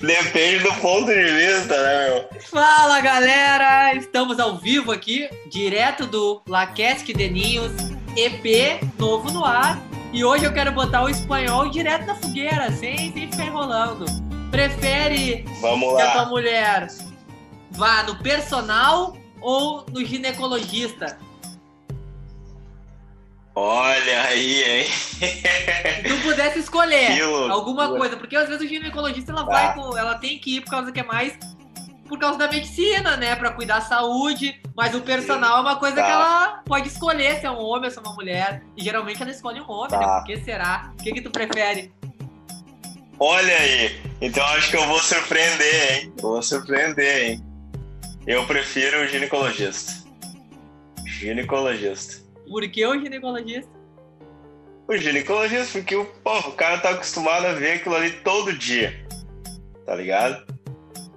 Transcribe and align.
Depende 0.00 0.62
do 0.62 0.74
ponto 0.74 1.06
de 1.06 1.22
vista, 1.22 1.76
né, 1.82 2.08
meu? 2.08 2.42
Fala, 2.42 3.00
galera! 3.00 3.94
Estamos 3.94 4.38
ao 4.38 4.56
vivo 4.56 4.92
aqui, 4.92 5.28
direto 5.50 6.06
do 6.06 6.42
Laquesque 6.48 7.12
de 7.12 7.28
Ninhos, 7.28 7.72
EP 8.16 8.82
novo 8.98 9.30
no 9.30 9.44
ar. 9.44 9.80
E 10.12 10.24
hoje 10.24 10.44
eu 10.44 10.52
quero 10.52 10.72
botar 10.72 11.04
o 11.04 11.08
espanhol 11.08 11.70
direto 11.70 12.06
na 12.06 12.14
fogueira, 12.14 12.70
sem, 12.72 13.12
sem 13.12 13.30
ficar 13.30 13.44
enrolando. 13.44 14.04
Prefere 14.50 15.44
Vamos 15.60 15.96
que 15.96 16.02
a 16.02 16.10
tua 16.10 16.26
mulher 16.26 16.88
vá 17.70 18.02
no 18.02 18.16
personal 18.16 19.16
ou 19.40 19.86
no 19.90 20.04
ginecologista? 20.04 21.18
Olha 23.54 24.22
aí, 24.22 24.62
hein? 24.62 24.84
Se 24.86 26.02
tu 26.08 26.22
pudesse 26.22 26.60
escolher 26.60 27.20
alguma 27.50 27.88
coisa, 27.88 28.16
porque 28.16 28.36
às 28.36 28.48
vezes 28.48 28.64
o 28.64 28.68
ginecologista 28.68 29.32
ela 29.32 29.44
Tá. 29.44 29.50
vai 29.52 29.74
com, 29.74 29.96
ela 29.98 30.14
tem 30.14 30.38
que 30.38 30.56
ir 30.56 30.60
por 30.62 30.70
causa 30.70 30.92
que 30.92 31.00
é 31.00 31.04
mais 31.04 31.36
por 32.08 32.18
causa 32.18 32.36
da 32.38 32.48
medicina, 32.48 33.16
né, 33.16 33.36
Pra 33.36 33.52
cuidar 33.52 33.76
da 33.78 33.80
saúde, 33.84 34.60
mas 34.76 34.94
o 34.96 35.00
personal 35.00 35.58
é 35.58 35.60
uma 35.60 35.76
coisa 35.76 35.96
Tá. 35.96 36.04
que 36.04 36.10
ela 36.10 36.62
pode 36.66 36.88
escolher 36.88 37.38
se 37.38 37.46
é 37.46 37.50
um 37.50 37.58
homem 37.60 37.84
ou 37.84 37.90
se 37.90 37.98
é 37.98 38.00
uma 38.00 38.14
mulher, 38.14 38.62
e 38.76 38.82
geralmente 38.82 39.22
ela 39.22 39.30
escolhe 39.30 39.60
um 39.60 39.70
homem, 39.70 39.90
Tá. 39.90 39.98
né? 40.00 40.06
Por 40.06 40.24
que 40.24 40.40
será? 40.44 40.92
O 40.98 41.02
que 41.02 41.12
que 41.12 41.20
tu 41.20 41.30
prefere? 41.30 41.92
Olha 43.18 43.56
aí. 43.56 44.00
Então 44.20 44.44
acho 44.46 44.70
que 44.70 44.76
eu 44.76 44.86
vou 44.86 44.98
surpreender, 44.98 45.92
hein? 46.02 46.12
Vou 46.20 46.42
surpreender, 46.42 47.30
hein? 47.30 47.44
Eu 48.26 48.44
prefiro 48.46 49.02
o 49.02 49.06
ginecologista. 49.06 49.92
Ginecologista. 51.06 52.28
Por 52.50 52.68
que 52.68 52.84
o 52.84 53.00
ginecologista? 53.00 53.70
O 54.88 54.96
ginecologista, 54.96 55.78
porque 55.78 55.94
o, 55.94 56.04
pô, 56.04 56.36
o 56.40 56.52
cara 56.52 56.78
tá 56.78 56.90
acostumado 56.90 57.46
a 57.46 57.52
ver 57.52 57.74
aquilo 57.74 57.94
ali 57.94 58.10
todo 58.10 58.52
dia. 58.52 59.06
Tá 59.86 59.94
ligado? 59.94 60.44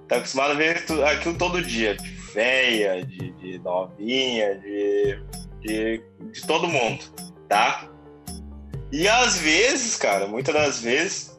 Tá 0.06 0.18
acostumado 0.18 0.52
a 0.52 0.54
ver 0.54 0.84
aquilo 1.12 1.36
todo 1.36 1.60
dia. 1.60 1.96
De 1.96 2.08
véia, 2.32 3.04
de, 3.04 3.32
de 3.32 3.58
novinha, 3.58 4.54
de, 4.60 5.18
de, 5.60 6.02
de 6.30 6.46
todo 6.46 6.68
mundo, 6.68 7.04
tá? 7.48 7.90
E 8.92 9.08
às 9.08 9.36
vezes, 9.38 9.96
cara, 9.96 10.28
muitas 10.28 10.54
das 10.54 10.80
vezes, 10.80 11.36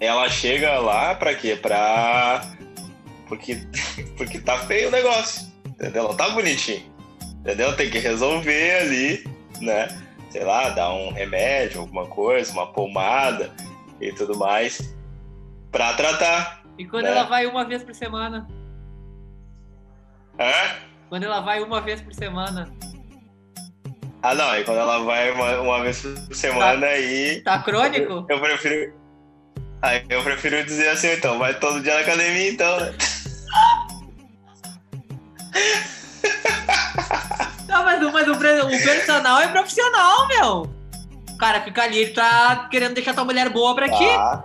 ela 0.00 0.30
chega 0.30 0.78
lá 0.78 1.14
pra 1.14 1.34
quê? 1.34 1.56
Pra. 1.60 2.42
Porque, 3.28 3.58
porque 4.16 4.40
tá 4.40 4.60
feio 4.60 4.88
o 4.88 4.90
negócio. 4.90 5.46
Entendeu? 5.66 6.04
Não 6.04 6.16
tá 6.16 6.30
bonitinho. 6.30 6.89
Entendeu? 7.40 7.74
Tem 7.76 7.90
que 7.90 7.98
resolver 7.98 8.74
ali, 8.80 9.24
né? 9.60 9.88
sei 10.30 10.44
lá, 10.44 10.68
dar 10.70 10.92
um 10.94 11.12
remédio, 11.12 11.80
alguma 11.80 12.06
coisa, 12.06 12.52
uma 12.52 12.72
pomada 12.72 13.50
e 14.00 14.12
tudo 14.12 14.38
mais 14.38 14.94
pra 15.72 15.92
tratar. 15.94 16.62
E 16.78 16.86
quando 16.86 17.06
É. 17.06 17.10
ela 17.10 17.24
vai 17.24 17.46
uma 17.46 17.64
vez 17.64 17.82
por 17.82 17.92
semana? 17.94 18.46
Hã? 20.38 20.76
Quando 21.08 21.24
ela 21.24 21.40
vai 21.40 21.60
uma 21.60 21.80
vez 21.80 22.00
por 22.00 22.14
semana? 22.14 22.70
Ah, 24.22 24.34
não, 24.34 24.56
e 24.56 24.62
quando 24.64 24.78
ela 24.78 24.98
vai 25.02 25.32
uma, 25.32 25.60
uma 25.60 25.82
vez 25.82 26.00
por 26.02 26.34
semana 26.36 26.86
aí 26.86 27.40
Tá 27.42 27.60
crônico? 27.62 28.24
eu 28.28 28.40
prefiro. 28.40 28.94
Aí 29.82 30.04
eu 30.08 30.22
prefiro 30.22 30.62
dizer 30.64 30.90
assim, 30.90 31.10
então, 31.12 31.38
vai 31.40 31.58
todo 31.58 31.82
dia 31.82 31.94
na 31.94 32.00
academia, 32.02 32.50
então, 32.52 32.80
né? 32.80 32.94
Não, 37.68 37.84
mas, 37.84 38.02
o- 38.02 38.12
mas 38.12 38.28
o, 38.28 38.32
o 38.32 38.82
personal 38.82 39.40
é 39.40 39.48
profissional, 39.48 40.28
meu. 40.28 40.62
O 41.30 41.38
cara 41.38 41.60
fica 41.62 41.82
ali, 41.82 41.98
ele 41.98 42.12
tá 42.12 42.68
querendo 42.70 42.94
deixar 42.94 43.14
tua 43.14 43.24
mulher 43.24 43.48
boa 43.48 43.74
pra 43.74 43.88
ti. 43.88 44.04
Tá. 44.04 44.44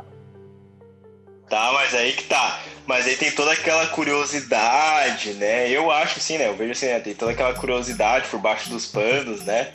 Tá, 1.49 1.71
mas 1.73 1.93
aí 1.93 2.13
que 2.13 2.23
tá. 2.23 2.59
Mas 2.87 3.05
aí 3.05 3.15
tem 3.15 3.31
toda 3.31 3.51
aquela 3.51 3.85
curiosidade, 3.87 5.33
né? 5.33 5.69
Eu 5.69 5.91
acho 5.91 6.17
assim, 6.19 6.37
né? 6.37 6.47
Eu 6.47 6.55
vejo 6.55 6.71
assim, 6.71 6.87
né? 6.87 6.99
Tem 6.99 7.13
toda 7.13 7.31
aquela 7.31 7.53
curiosidade 7.53 8.27
por 8.29 8.39
baixo 8.39 8.69
dos 8.69 8.85
panos, 8.87 9.41
né? 9.41 9.71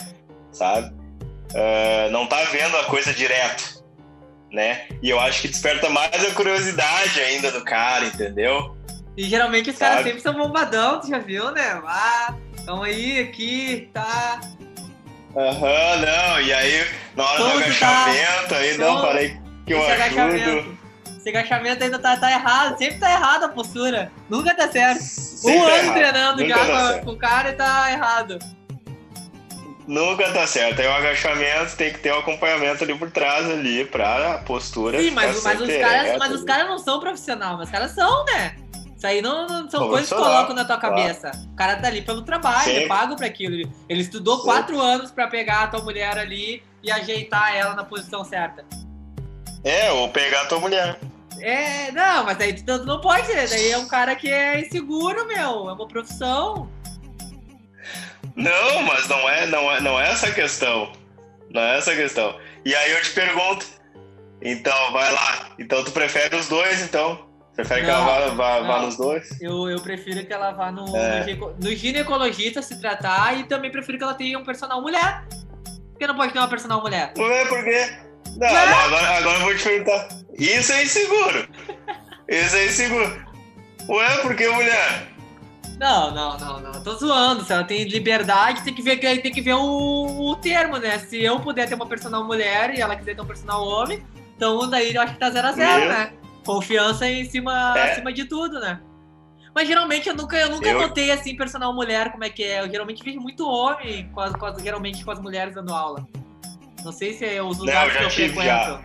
Sabe? 0.52 0.92
Ah, 1.54 2.08
não 2.10 2.26
tá 2.26 2.42
vendo 2.44 2.76
a 2.76 2.84
coisa 2.84 3.12
direto, 3.12 3.84
né? 4.52 4.86
E 5.02 5.10
eu 5.10 5.18
acho 5.20 5.42
que 5.42 5.48
desperta 5.48 5.88
mais 5.90 6.24
a 6.24 6.34
curiosidade 6.34 7.20
ainda 7.20 7.50
do 7.52 7.64
cara, 7.64 8.04
entendeu? 8.06 8.76
E 9.16 9.24
geralmente 9.24 9.70
os 9.70 9.76
caras 9.76 10.04
sempre 10.04 10.20
são 10.20 10.32
bombadão, 10.34 11.00
tu 11.00 11.08
já 11.08 11.18
viu, 11.18 11.50
né? 11.52 11.80
Ah, 11.86 12.34
tão 12.64 12.82
aí, 12.82 13.20
aqui, 13.20 13.90
tá. 13.92 14.40
Aham, 15.36 15.96
não. 15.98 16.40
E 16.40 16.52
aí, 16.52 16.86
na 17.16 17.24
hora 17.24 17.38
do 17.38 17.50
tá? 17.50 17.56
agachamento, 17.56 18.54
aí 18.54 18.78
não, 18.78 19.00
falei 19.00 19.40
que 19.66 19.72
eu 19.72 19.78
Esse 19.78 19.90
ajudo. 19.90 20.20
agachamento. 20.20 20.78
Esse 21.18 21.28
agachamento 21.28 21.84
ainda 21.84 21.98
tá, 21.98 22.16
tá 22.16 22.30
errado, 22.30 22.78
sempre 22.78 22.98
tá 22.98 23.12
errado 23.12 23.44
a 23.44 23.48
postura. 23.48 24.10
Nunca 24.28 24.54
tá 24.54 24.68
certo. 24.68 25.00
Sempre 25.00 25.58
um 25.58 25.64
ano 25.64 25.76
errado. 25.76 25.94
treinando 25.94 26.42
Nunca 26.42 26.54
já 26.54 26.66
tá 26.66 26.98
com, 27.00 27.10
o 27.10 27.16
cara 27.16 27.50
e 27.50 27.52
tá 27.52 27.92
errado. 27.92 28.38
Nunca 29.86 30.30
tá 30.32 30.46
certo. 30.46 30.80
Aí 30.80 30.86
o 30.86 30.92
agachamento 30.92 31.76
tem 31.76 31.92
que 31.92 31.98
ter 31.98 32.12
um 32.12 32.18
acompanhamento 32.18 32.84
ali 32.84 32.94
por 32.94 33.10
trás 33.10 33.50
ali 33.50 33.84
pra 33.84 34.38
postura. 34.46 35.00
Sim, 35.00 35.10
mas, 35.10 35.42
mas 35.42 35.60
os 35.60 35.76
caras, 35.76 36.18
mas 36.18 36.32
os 36.32 36.44
caras 36.44 36.68
não 36.68 36.78
são 36.78 37.00
profissionais, 37.00 37.56
mas 37.58 37.66
os 37.66 37.70
caras 37.70 37.90
são, 37.92 38.24
né? 38.24 38.56
Isso 39.00 39.06
aí 39.06 39.22
não, 39.22 39.46
não 39.46 39.70
são 39.70 39.88
coisas 39.88 40.10
que 40.10 40.14
colocam 40.14 40.54
na 40.54 40.62
tua 40.62 40.76
claro. 40.76 40.94
cabeça. 40.94 41.30
O 41.50 41.56
cara 41.56 41.76
tá 41.76 41.88
ali 41.88 42.02
pelo 42.02 42.20
trabalho, 42.20 42.64
Sim. 42.64 42.70
ele 42.72 42.86
paga 42.86 43.16
pra 43.16 43.26
aquilo. 43.26 43.54
Ele, 43.88 44.02
estudou 44.02 44.36
Sim. 44.36 44.44
quatro 44.44 44.78
anos 44.78 45.10
pra 45.10 45.26
pegar 45.26 45.62
a 45.62 45.66
tua 45.68 45.80
mulher 45.80 46.18
ali 46.18 46.62
e 46.82 46.90
ajeitar 46.90 47.56
ela 47.56 47.74
na 47.74 47.82
posição 47.82 48.22
certa. 48.24 48.62
É, 49.64 49.90
ou 49.90 50.10
pegar 50.10 50.42
a 50.42 50.46
tua 50.48 50.60
mulher. 50.60 51.00
É, 51.38 51.90
não, 51.92 52.24
mas 52.24 52.38
aí 52.42 52.52
tu, 52.52 52.84
não 52.84 53.00
pode 53.00 53.26
ser. 53.26 53.48
Daí 53.48 53.70
é 53.70 53.78
um 53.78 53.88
cara 53.88 54.14
que 54.14 54.30
é 54.30 54.60
inseguro, 54.60 55.26
meu. 55.26 55.70
É 55.70 55.72
uma 55.72 55.88
profissão. 55.88 56.68
Não, 58.36 58.82
mas 58.82 59.08
não 59.08 59.30
é, 59.30 59.46
não 59.46 59.72
é, 59.72 59.80
não 59.80 59.98
é 59.98 60.10
essa 60.10 60.30
questão. 60.30 60.92
Não 61.48 61.62
é 61.62 61.78
essa 61.78 61.96
questão. 61.96 62.38
E 62.66 62.74
aí 62.74 62.92
eu 62.92 63.00
te 63.00 63.12
pergunto, 63.12 63.64
então, 64.42 64.92
vai 64.92 65.10
lá. 65.10 65.52
Então 65.58 65.82
tu 65.82 65.90
prefere 65.90 66.36
os 66.36 66.48
dois, 66.48 66.82
então? 66.82 67.29
Prefere 67.60 67.84
que 67.84 67.90
ela 67.90 68.04
vá, 68.04 68.28
vá, 68.34 68.60
vá 68.60 68.82
nos 68.82 68.96
dois? 68.96 69.28
Eu, 69.40 69.68
eu 69.68 69.80
prefiro 69.80 70.24
que 70.24 70.32
ela 70.32 70.50
vá 70.52 70.70
no, 70.72 70.96
É. 70.96 71.18
no 71.18 71.24
gineco- 71.24 71.54
no 71.62 71.74
ginecologista 71.74 72.62
se 72.62 72.80
tratar 72.80 73.38
e 73.38 73.44
também 73.44 73.70
prefiro 73.70 73.98
que 73.98 74.04
ela 74.04 74.14
tenha 74.14 74.38
um 74.38 74.44
personal 74.44 74.80
mulher. 74.80 75.24
Por 75.92 75.98
que 75.98 76.06
não 76.06 76.16
pode 76.16 76.32
ter 76.32 76.38
uma 76.38 76.48
personal 76.48 76.80
mulher? 76.80 77.12
Não 77.16 77.30
é 77.30 77.44
porque. 77.44 77.90
Não, 78.36 78.48
Não. 78.48 78.66
não, 78.66 78.78
agora, 78.78 79.08
agora 79.18 79.38
eu 79.38 79.42
vou 79.42 79.54
te 79.56 79.62
perguntar. 79.64 80.08
Isso 80.38 80.72
é 80.72 80.82
inseguro. 80.84 81.48
Isso 82.28 82.56
é 82.56 82.66
inseguro. 82.66 83.26
Ué, 83.88 84.16
por 84.22 84.34
que 84.34 84.48
mulher? 84.48 85.08
Não, 85.78 86.10
não, 86.14 86.38
não, 86.38 86.60
não. 86.60 86.82
Tô 86.82 86.94
zoando. 86.94 87.44
Se 87.44 87.52
ela 87.52 87.64
tem 87.64 87.84
liberdade, 87.84 88.62
tem 88.62 88.72
que 88.72 88.82
ver, 88.82 88.96
tem 88.98 89.32
que 89.32 89.40
ver 89.40 89.54
o, 89.54 90.30
o 90.30 90.36
termo, 90.36 90.76
né? 90.78 90.98
Se 90.98 91.22
eu 91.22 91.40
puder 91.40 91.68
ter 91.68 91.74
uma 91.74 91.86
personal 91.86 92.24
mulher 92.24 92.74
e 92.74 92.80
ela 92.80 92.96
quiser 92.96 93.14
ter 93.16 93.20
um 93.22 93.26
personal 93.26 93.66
homem, 93.66 94.02
então 94.36 94.68
daí 94.70 94.94
eu 94.94 95.02
acho 95.02 95.14
que 95.14 95.18
tá 95.20 95.28
0 95.30 95.48
a 95.48 95.52
0 95.52 95.80
Meu. 95.80 95.88
né? 95.88 96.12
Confiança 96.54 97.06
em 97.08 97.24
cima, 97.24 97.74
É. 97.78 97.92
acima 97.92 98.12
de 98.12 98.24
tudo, 98.24 98.58
né? 98.60 98.80
Mas 99.54 99.66
geralmente 99.66 100.08
eu 100.08 100.14
nunca, 100.14 100.36
eu 100.36 100.48
nunca 100.50 100.68
Eu- 100.68 100.80
notei 100.80 101.10
assim, 101.10 101.36
personal 101.36 101.74
mulher, 101.74 102.12
como 102.12 102.22
é 102.24 102.30
que 102.30 102.42
é. 102.44 102.60
Eu 102.60 102.70
geralmente 102.70 103.02
vejo 103.02 103.20
muito 103.20 103.46
homem, 103.48 104.08
com 104.12 104.20
as, 104.20 104.32
com 104.34 104.46
as- 104.46 104.62
geralmente 104.62 105.04
com 105.04 105.10
as 105.10 105.18
mulheres 105.20 105.54
dando 105.54 105.74
aula. 105.74 106.06
Não 106.84 106.92
sei 106.92 107.12
se 107.14 107.24
é 107.26 107.42
os 107.42 107.58
lugares 107.58 107.92
já 107.92 107.98
que 108.00 108.04
eu 108.04 108.10
tive, 108.10 108.34
frequento. 108.34 108.84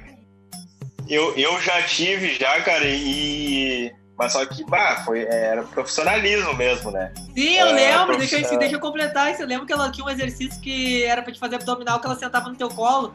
Eu, 1.07 1.35
eu 1.37 1.61
já 1.61 1.81
tive, 1.83 2.33
já, 2.35 2.59
cara, 2.61 2.83
e. 2.85 3.93
Mas 4.17 4.31
só 4.31 4.45
que, 4.45 4.63
bah, 4.65 5.03
foi, 5.03 5.23
era 5.23 5.61
profissionalismo 5.63 6.53
mesmo, 6.55 6.89
né? 6.89 7.13
Sim, 7.35 7.55
eu 7.57 7.67
É, 7.67 7.71
lembro. 7.73 8.17
Deixa 8.17 8.39
eu, 8.39 8.57
deixa 8.57 8.75
eu 8.75 8.79
completar 8.79 9.31
isso. 9.31 9.41
Eu 9.41 9.47
lembro 9.47 9.65
que 9.65 9.73
ela 9.73 9.91
tinha 9.91 10.05
um 10.05 10.09
exercício 10.09 10.59
que 10.61 11.03
era 11.03 11.21
pra 11.21 11.33
te 11.33 11.39
fazer 11.39 11.55
abdominal, 11.57 11.99
que 11.99 12.05
ela 12.07 12.15
sentava 12.15 12.49
no 12.49 12.55
teu 12.55 12.69
colo. 12.69 13.13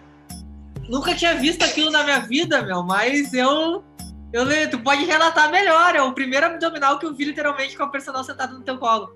Nunca 0.89 1.15
tinha 1.15 1.34
visto 1.34 1.62
aquilo 1.65 1.91
na 1.91 2.03
minha 2.05 2.21
vida, 2.21 2.62
meu, 2.62 2.83
mas 2.83 3.33
eu. 3.33 3.83
Eu 4.32 4.44
le- 4.44 4.68
tu 4.68 4.78
pode 4.80 5.04
relatar 5.04 5.50
melhor. 5.50 5.94
É 5.94 6.02
o 6.02 6.12
primeiro 6.12 6.47
abdominal 6.47 6.98
que 6.98 7.06
eu 7.06 7.15
vi 7.15 7.24
literalmente 7.24 7.77
com 7.77 7.82
a 7.84 7.88
personal 7.88 8.22
sentada 8.24 8.53
no 8.53 8.62
teu 8.62 8.78
colo. 8.78 9.15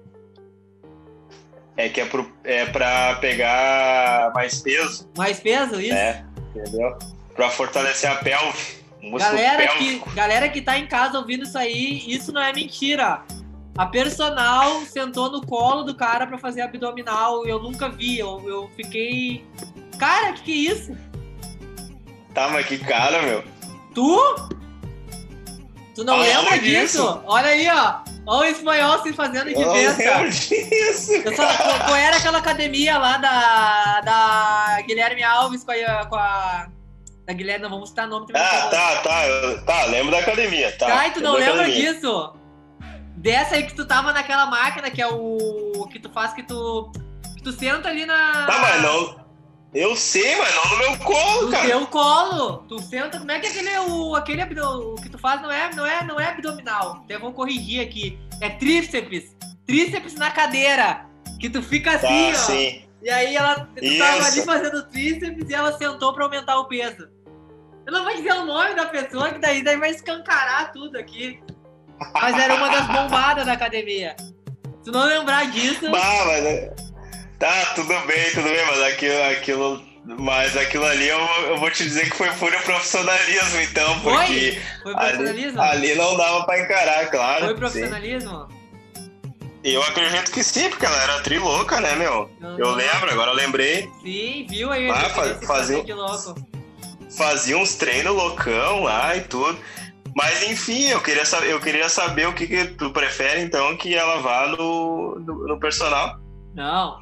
É 1.77 1.89
que 1.89 2.01
é, 2.01 2.05
pro, 2.07 2.33
é 2.45 2.67
pra 2.67 3.17
pegar 3.17 4.33
mais 4.35 4.61
peso, 4.61 5.11
Mais 5.17 5.41
peso, 5.41 5.81
isso? 5.81 5.93
né? 5.93 6.25
Entendeu? 6.55 6.97
Pra 7.35 7.51
fortalecer 7.51 8.09
a 8.11 8.15
pelve. 8.17 8.85
Galera 9.19 9.69
que, 9.77 10.03
galera 10.15 10.49
que 10.49 10.63
tá 10.63 10.79
em 10.79 10.87
casa 10.87 11.19
ouvindo 11.19 11.43
isso 11.43 11.59
aí, 11.59 12.03
isso 12.07 12.33
não 12.33 12.41
é 12.41 12.53
mentira. 12.53 13.23
A 13.77 13.87
personal 13.87 14.83
sentou 14.83 15.31
no 15.33 15.45
colo 15.45 15.83
do 15.83 15.97
cara 15.97 16.27
pra 16.29 16.39
fazer 16.39 16.63
abdominal. 16.63 17.45
Eu 17.45 17.61
nunca 17.61 17.89
vi. 17.89 18.21
Eu, 18.21 18.41
eu 18.49 18.71
fiquei. 18.77 19.45
Cara, 19.99 20.33
que 20.33 20.43
que 20.43 20.53
é 20.53 20.73
isso? 20.73 20.97
Tá, 22.33 22.49
mas 22.49 22.67
que 22.67 22.79
cara, 22.79 23.21
meu. 23.23 23.45
Tu? 23.93 24.49
Tu 25.95 26.03
não 26.05 26.15
Ah, 26.15 26.19
lembra 26.23 26.59
disso? 26.59 26.99
disso. 27.03 27.23
Olha 27.27 27.49
aí, 27.49 27.69
ó. 27.71 28.01
Olha 28.27 28.49
o 28.49 28.53
espanhol 28.53 29.03
se 29.03 29.13
fazendo 29.13 29.47
de 29.49 29.55
Eu 29.55 29.67
não 29.67 29.73
besta. 29.75 30.03
lembro 30.03 30.31
disso. 30.31 31.13
Eu 31.13 31.37
só, 31.37 31.47
qual, 31.85 31.95
era 31.97 32.17
aquela 32.17 32.39
academia 32.39 32.99
lá 32.99 33.17
da, 33.19 34.01
da 34.01 34.83
Guilherme 34.87 35.23
Alves 35.23 35.63
com 35.63 35.71
a, 35.73 36.07
com 36.07 36.17
a 36.17 36.67
Da 37.27 37.33
Guilherme, 37.33 37.63
não 37.65 37.71
vamos 37.71 37.91
citar 37.91 38.09
nome 38.09 38.27
também. 38.27 38.43
Ah, 38.43 38.67
tá, 38.71 38.97
tá. 39.03 39.27
eu- 39.29 39.65
tá, 39.65 39.85
lembro 39.87 40.11
da 40.11 40.19
academia. 40.19 40.73
Tá, 40.73 40.87
Tá, 40.87 41.07
e 41.09 41.11
tu 41.13 41.21
não 41.21 41.35
lembra 41.35 41.71
disso? 41.71 42.33
Dessa 43.17 43.55
aí 43.55 43.63
que 43.67 43.75
tu 43.75 43.87
tava 43.87 44.13
naquela 44.13 44.47
máquina 44.47 44.91
que 44.91 45.01
é 45.01 45.07
o. 45.07 45.87
que 45.93 45.99
tu 45.99 46.11
faz 46.11 46.33
que 46.33 46.43
tu. 46.43 46.91
que 47.37 47.43
tu 47.43 47.53
senta 47.53 47.89
ali 47.89 48.05
na. 48.05 48.47
Tá, 48.47 48.59
mas 48.59 48.83
não. 48.83 49.24
Eu 49.75 49.97
sei, 49.97 50.37
mas 50.37 50.55
não 50.55 50.71
no 50.71 50.79
meu 50.79 50.99
colo, 50.99 51.47
No 51.47 51.51
cara. 51.51 51.67
teu 51.67 51.87
colo. 51.89 52.59
Tu 52.69 52.79
senta. 52.83 53.19
Como 53.19 53.31
é 53.33 53.41
que 53.41 53.47
é 53.47 53.51
aquele. 53.51 53.79
O, 53.91 54.15
aquele 54.15 54.43
o 54.61 54.95
que 54.95 55.09
tu 55.09 55.19
faz 55.19 55.43
não 55.43 55.51
é, 55.51 55.71
não, 55.75 55.85
é, 55.85 56.05
não 56.05 56.21
é 56.21 56.29
abdominal. 56.29 57.01
Até 57.05 57.19
vou 57.19 57.33
corrigir 57.33 57.81
aqui. 57.81 58.17
É 58.41 58.51
tríceps. 58.51 59.35
Tríceps 59.67 60.15
na 60.15 60.31
cadeira. 60.31 61.07
Que 61.41 61.51
tu 61.51 61.61
fica 61.63 61.97
assim, 61.97 62.33
Tá, 62.33 62.39
ó. 62.39 62.47
sim. 62.47 62.85
E 63.03 63.11
aí 63.11 63.35
ela 63.37 63.69
tu 63.77 63.99
tava 63.99 64.25
ali 64.27 64.43
fazendo 64.43 64.83
tríceps 64.89 65.51
e 65.51 65.55
ela 65.55 65.77
sentou 65.77 66.15
pra 66.15 66.25
aumentar 66.25 66.57
o 66.59 66.67
peso. 66.67 67.09
Eu 67.87 67.93
não 67.93 68.05
vou 68.05 68.15
dizer 68.17 68.33
o 68.33 68.47
nome 68.47 68.75
da 68.75 68.87
pessoa, 68.87 69.31
que 69.31 69.39
daí, 69.39 69.63
daí 69.63 69.77
vai 69.77 69.91
escancarar 69.91 70.73
tudo 70.73 70.97
aqui. 70.97 71.39
Mas 72.15 72.39
era 72.39 72.55
uma 72.55 72.69
das 72.71 72.87
bombadas 72.87 73.45
da 73.47 73.53
academia. 73.53 74.15
Se 74.83 74.91
não 74.91 75.05
lembrar 75.05 75.51
disso. 75.51 75.91
Bah, 75.91 76.25
mas. 76.27 76.84
Tá, 77.39 77.67
tudo 77.75 77.89
bem, 78.07 78.31
tudo 78.33 78.45
bem, 78.45 78.67
mas 78.67 78.83
aquilo. 78.83 79.23
aquilo 79.25 79.95
mas 80.07 80.55
aquilo 80.55 80.85
ali 80.85 81.09
eu, 81.09 81.19
eu 81.49 81.57
vou 81.59 81.71
te 81.71 81.83
dizer 81.83 82.11
que 82.11 82.17
foi 82.19 82.31
puro 82.33 82.59
profissionalismo, 82.63 83.59
então, 83.63 84.01
Foi? 84.01 84.13
porque 84.13 84.61
Foi 84.83 84.95
ali, 84.97 85.17
profissionalismo? 85.17 85.63
ali 85.63 85.95
não 85.95 86.17
dava 86.17 86.45
pra 86.45 86.61
encarar, 86.61 87.11
claro. 87.11 87.47
Foi 87.47 87.55
profissionalismo? 87.55 88.49
Eu 89.65 89.83
acredito 89.83 90.31
que 90.31 90.45
sim, 90.45 90.69
porque 90.69 90.85
ela 90.85 91.03
era 91.03 91.21
trilouca, 91.23 91.81
né, 91.81 91.95
meu? 91.97 92.31
Eu 92.59 92.73
lembro, 92.73 93.11
agora 93.11 93.31
eu 93.31 93.35
lembrei. 93.35 93.89
Sim, 94.03 94.47
viu 94.51 94.71
aí? 94.71 94.91
Ah, 94.91 95.07
esse- 95.07 95.15
fa- 95.15 95.27
esse 95.27 95.47
fazia-. 95.47 95.85
Fazia 97.17 97.57
uns 97.57 97.75
treinos 97.75 98.15
loucão 98.15 98.83
lá 98.83 99.17
e 99.17 99.23
tudo. 99.23 99.59
Mas 100.15 100.43
enfim, 100.43 100.89
eu 100.89 101.01
queria, 101.01 101.25
saber, 101.25 101.51
eu 101.51 101.61
queria 101.61 101.89
saber 101.89 102.29
o 102.29 102.35
que, 102.35 102.47
que 102.47 102.65
tu 102.67 102.91
prefere, 102.91 103.41
então, 103.41 103.75
que 103.77 103.95
ela 103.95 104.21
vá 104.21 104.49
no, 104.49 105.19
no, 105.19 105.49
no 105.49 105.59
personal. 105.59 106.19
Não, 106.55 106.99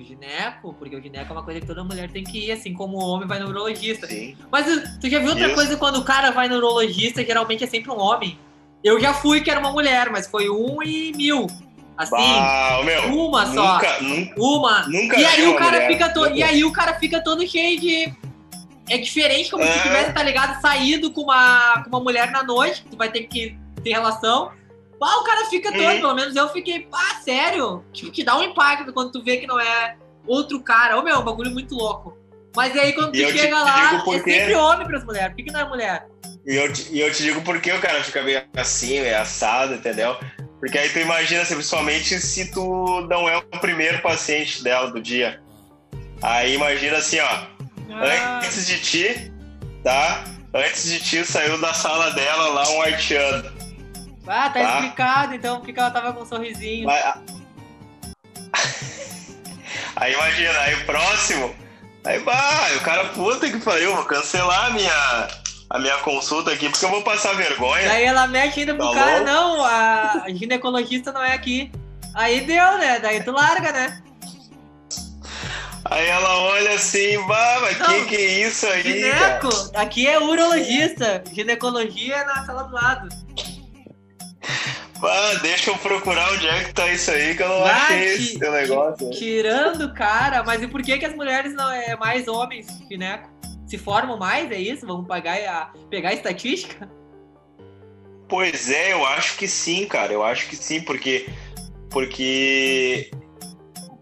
no, 0.00 0.06
gineco, 0.06 0.74
porque 0.74 0.96
o 0.96 1.02
gineco 1.02 1.30
é 1.30 1.32
uma 1.36 1.42
coisa 1.44 1.60
que 1.60 1.66
toda 1.66 1.84
mulher 1.84 2.10
tem 2.10 2.24
que 2.24 2.46
ir, 2.46 2.52
assim 2.52 2.72
como 2.72 2.96
o 2.98 3.06
homem 3.08 3.26
vai 3.28 3.38
no 3.38 3.48
urologista. 3.48 4.06
Sim. 4.06 4.36
Mas 4.50 4.66
uh, 4.66 4.82
tu 5.00 5.08
já 5.08 5.18
viu 5.18 5.28
outra 5.30 5.46
Isso. 5.46 5.54
coisa 5.54 5.76
quando 5.76 5.96
o 5.98 6.04
cara 6.04 6.30
vai 6.30 6.48
no 6.48 6.56
urologista, 6.56 7.24
geralmente 7.24 7.64
é 7.64 7.66
sempre 7.66 7.90
um 7.90 7.98
homem? 7.98 8.38
Eu 8.82 8.98
já 9.00 9.12
fui 9.12 9.40
que 9.40 9.50
era 9.50 9.60
uma 9.60 9.72
mulher, 9.72 10.10
mas 10.10 10.26
foi 10.26 10.48
um 10.48 10.82
e 10.82 11.12
mil. 11.14 11.46
Assim, 11.96 12.14
Ah, 12.16 12.80
meu. 12.82 13.14
uma 13.14 13.44
só. 13.46 13.74
Nunca, 13.74 14.00
nunca, 14.00 14.34
Uma. 14.42 14.86
nunca 14.88 15.18
E 15.20 15.24
aí 15.24 15.46
o 15.46 15.54
cara 15.56 15.72
mulher. 15.72 15.88
fica 15.88 16.08
todo. 16.08 16.34
E 16.34 16.42
aí 16.42 16.64
o 16.64 16.72
cara 16.72 16.94
fica 16.94 17.22
todo 17.22 17.46
cheio 17.46 17.78
de. 17.78 18.14
É 18.88 18.96
diferente 18.96 19.50
como 19.50 19.62
se 19.62 19.68
É. 19.68 19.82
tivesse, 19.82 20.12
tá 20.14 20.22
ligado? 20.22 20.60
Saído 20.62 21.10
com 21.12 21.20
uma, 21.22 21.82
com 21.84 21.90
uma 21.90 22.00
mulher 22.00 22.30
na 22.30 22.42
noite, 22.42 22.82
que 22.82 22.88
tu 22.88 22.96
vai 22.96 23.10
ter 23.10 23.24
que 23.24 23.54
ter 23.84 23.90
relação. 23.90 24.50
Ah, 25.02 25.18
o 25.20 25.24
cara 25.24 25.46
fica 25.46 25.72
todo, 25.72 25.80
Uhum. 25.82 26.00
pelo 26.00 26.14
menos 26.14 26.36
eu 26.36 26.48
fiquei, 26.50 26.86
ah, 26.92 27.20
sério? 27.24 27.84
Tipo, 27.92 28.10
te 28.12 28.22
dá 28.22 28.36
um 28.36 28.42
impacto 28.42 28.92
quando 28.92 29.12
tu 29.12 29.22
vê 29.22 29.38
que 29.38 29.46
não 29.46 29.58
é 29.58 29.96
outro 30.26 30.60
cara. 30.62 30.98
Ô 30.98 31.02
meu, 31.02 31.14
é 31.16 31.18
um 31.18 31.24
bagulho 31.24 31.50
muito 31.50 31.74
louco. 31.74 32.16
Mas 32.54 32.76
aí 32.76 32.92
quando 32.92 33.12
tu 33.12 33.16
E 33.18 33.32
chega 33.32 33.58
lá, 33.62 33.90
digo 33.92 34.04
por 34.04 34.16
é 34.16 34.18
sempre 34.22 34.54
homem 34.56 34.86
pras 34.86 35.04
mulheres. 35.04 35.28
Por 35.30 35.36
que, 35.36 35.42
que 35.44 35.52
não 35.52 35.60
é 35.60 35.64
mulher? 35.68 36.06
E 36.46 36.54
eu, 36.56 36.72
te- 36.72 36.88
e 36.90 37.00
eu 37.00 37.12
te 37.12 37.22
digo 37.22 37.40
por 37.42 37.60
que 37.60 37.70
o 37.72 37.80
cara 37.80 38.02
fica 38.02 38.22
meio 38.22 38.42
assim, 38.56 39.00
meio 39.00 39.18
assado, 39.20 39.74
entendeu? 39.74 40.16
Porque 40.58 40.76
aí 40.76 40.88
tu 40.90 40.98
imagina, 40.98 41.42
assim, 41.42 41.54
principalmente 41.54 42.18
se 42.20 42.50
tu 42.52 43.06
não 43.08 43.28
é 43.28 43.36
o 43.38 43.42
primeiro 43.60 44.02
paciente 44.02 44.62
dela 44.62 44.90
do 44.90 45.00
dia. 45.00 45.40
Aí 46.22 46.54
imagina 46.54 46.98
assim, 46.98 47.18
ó, 47.20 47.46
Ah, 47.92 48.40
antes 48.42 48.66
de 48.66 48.78
ti, 48.80 49.32
tá? 49.82 50.24
Antes 50.52 50.84
de 50.90 51.00
ti 51.00 51.24
saiu 51.24 51.58
da 51.60 51.72
sala 51.72 52.10
dela 52.10 52.48
lá 52.48 52.68
um 52.70 52.82
haitiano. 52.82 53.59
Ah, 54.30 54.50
tá 54.50 54.60
tá. 54.60 54.74
explicado 54.74 55.34
então 55.34 55.60
porque 55.60 55.78
ela 55.78 55.90
tava 55.90 56.12
com 56.12 56.22
um 56.22 56.26
sorrisinho. 56.26 56.86
Mas- 56.86 57.14
Aí 59.96 60.14
imagina, 60.14 60.58
aí 60.60 60.74
o 60.76 60.86
próximo, 60.86 61.54
aí 62.04 62.18
bah, 62.20 62.68
o 62.76 62.80
cara, 62.80 63.04
puta 63.06 63.50
que 63.50 63.58
pariu, 63.58 63.94
vou 63.94 64.04
cancelar 64.04 64.66
a 64.66 64.70
minha, 64.70 65.28
a 65.68 65.78
minha 65.78 65.96
consulta 65.98 66.52
aqui, 66.52 66.68
porque 66.70 66.84
eu 66.84 66.90
vou 66.90 67.02
passar 67.02 67.34
vergonha. 67.34 67.86
Daí 67.86 68.04
ela 68.04 68.26
mexe 68.26 68.60
ainda 68.60 68.74
pro 68.74 68.88
Tá 68.88 68.94
cara, 68.94 69.10
louco? 69.18 69.24
não, 69.26 69.64
a 69.64 70.24
ginecologista 70.28 71.12
não 71.12 71.22
é 71.22 71.34
aqui. 71.34 71.70
Aí 72.14 72.40
deu, 72.46 72.78
né? 72.78 72.98
Daí 72.98 73.22
tu 73.22 73.30
larga, 73.32 73.72
né? 73.72 74.02
Aí 75.84 76.06
ela 76.06 76.38
olha 76.38 76.74
assim, 76.74 77.16
Não, 77.16 77.86
que 77.88 78.04
que 78.06 78.16
é 78.16 78.46
isso 78.46 78.66
aí, 78.66 78.82
cara? 78.82 79.40
Gineco, 79.40 79.70
aqui 79.74 80.06
é 80.06 80.18
urologista. 80.18 81.22
Ginecologia 81.32 82.16
é 82.16 82.24
na 82.24 82.46
sala 82.46 82.64
do 82.64 82.74
lado. 82.74 83.08
Bah, 85.00 85.34
deixa 85.42 85.70
eu 85.70 85.78
procurar 85.78 86.30
onde 86.32 86.46
é 86.46 86.64
que 86.64 86.74
tá 86.74 86.86
isso 86.92 87.10
aí, 87.10 87.34
que 87.34 87.42
eu 87.42 87.48
não 87.48 87.60
Bah, 87.60 87.70
achei 87.86 88.16
ti- 88.16 88.22
esse 88.22 88.38
negócio. 88.38 89.08
aí. 89.08 89.12
Tirando 89.16 89.94
cara, 89.94 90.42
mas 90.42 90.62
e 90.62 90.68
por 90.68 90.82
que, 90.82 90.98
que 90.98 91.06
as 91.06 91.14
mulheres 91.14 91.54
não 91.54 91.70
é 91.70 91.96
mais 91.96 92.28
homens, 92.28 92.66
gineco? 92.90 93.28
Se 93.66 93.78
formam 93.78 94.18
mais, 94.18 94.50
é 94.50 94.58
isso? 94.58 94.86
Vamos 94.86 95.06
pagar 95.06 95.38
a, 95.48 95.72
pegar 95.88 96.10
a 96.10 96.12
estatística? 96.14 96.88
Pois 98.28 98.70
é, 98.70 98.92
eu 98.92 99.04
acho 99.06 99.36
que 99.36 99.48
sim, 99.48 99.86
cara. 99.86 100.12
Eu 100.12 100.22
acho 100.22 100.48
que 100.48 100.56
sim, 100.56 100.80
porque. 100.80 101.28
Porque. 101.88 103.10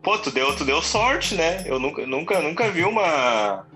Pô, 0.02 0.18
tu 0.18 0.30
deu, 0.30 0.54
tu 0.56 0.64
deu 0.64 0.80
sorte, 0.82 1.34
né? 1.34 1.62
Eu 1.66 1.78
nunca, 1.78 2.06
nunca, 2.06 2.40
nunca 2.40 2.70
vi 2.70 2.82
uma, 2.84 3.66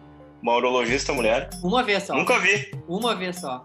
uma 0.43 0.57
urologista 0.57 1.13
mulher. 1.13 1.51
Uma 1.63 1.83
vez 1.83 2.03
só. 2.05 2.15
Nunca 2.15 2.39
vi, 2.39 2.71
Uma 2.89 3.15
vez 3.15 3.37
só. 3.41 3.65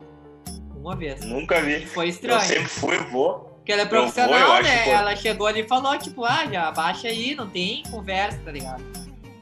Uma 0.88 0.96
vez. 0.96 1.24
nunca 1.26 1.62
vi. 1.62 1.86
Foi 1.86 2.06
Eu 2.06 2.10
estranho. 2.10 2.42
sempre 2.42 2.68
fui, 2.68 2.98
vou. 2.98 3.40
Porque 3.58 3.72
ela 3.74 3.82
é 3.82 3.86
Eu 3.86 3.90
vou, 3.90 4.00
profissional, 4.00 4.40
eu 4.40 4.52
acho 4.54 4.64
né? 4.70 4.84
que- 4.84 4.90
Ela 4.90 5.16
chegou 5.18 5.48
ali 5.48 5.60
e 5.62 5.68
falou, 5.68 5.98
tipo, 6.00 6.24
ah, 6.24 6.46
já 6.52 6.72
baixa 6.72 7.08
aí, 7.10 7.36
não 7.36 7.50
tem 7.50 7.84
conversa, 7.92 8.40
tá 8.46 8.52
ligado? 8.52 8.82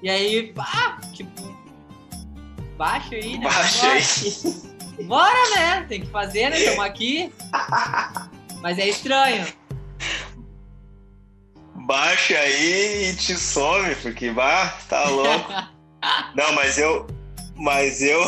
E 0.02 0.10
aí, 0.10 0.52
ah, 0.58 0.98
tipo, 1.14 1.56
baixa 2.78 3.16
aí, 3.16 3.38
né? 3.38 3.46
Baixa 3.46 3.88
aí. 3.92 4.04
Bora, 5.06 5.50
né? 5.56 5.86
Tem 5.88 6.02
que 6.02 6.08
fazer, 6.08 6.50
né? 6.50 6.58
Estamos 6.58 6.84
aqui. 6.86 7.32
Mas 8.62 8.80
é 8.80 8.88
estranho. 8.88 9.46
Baixa 11.76 12.38
aí 12.40 13.12
e 13.12 13.16
te 13.16 13.36
some, 13.36 13.94
porque, 13.98 14.32
bah, 14.32 14.76
tá 14.90 15.04
louco. 15.10 15.52
Não, 16.36 16.52
mas 16.54 16.78
eu. 16.78 17.06
Mas 17.56 18.02
eu. 18.02 18.20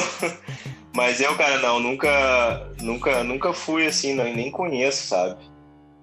Mas 0.97 1.21
eu, 1.21 1.35
cara, 1.37 1.59
não, 1.59 1.79
nunca. 1.79 2.71
Nunca, 2.81 3.23
nunca 3.23 3.53
fui 3.53 3.85
assim, 3.85 4.15
não, 4.15 4.23
nem 4.23 4.49
conheço, 4.49 5.05
sabe? 5.05 5.39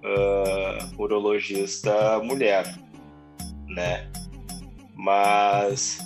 Ah, 0.04 0.78
urologista 0.96 2.20
mulher, 2.20 2.72
né? 3.66 4.08
Mas. 4.94 5.98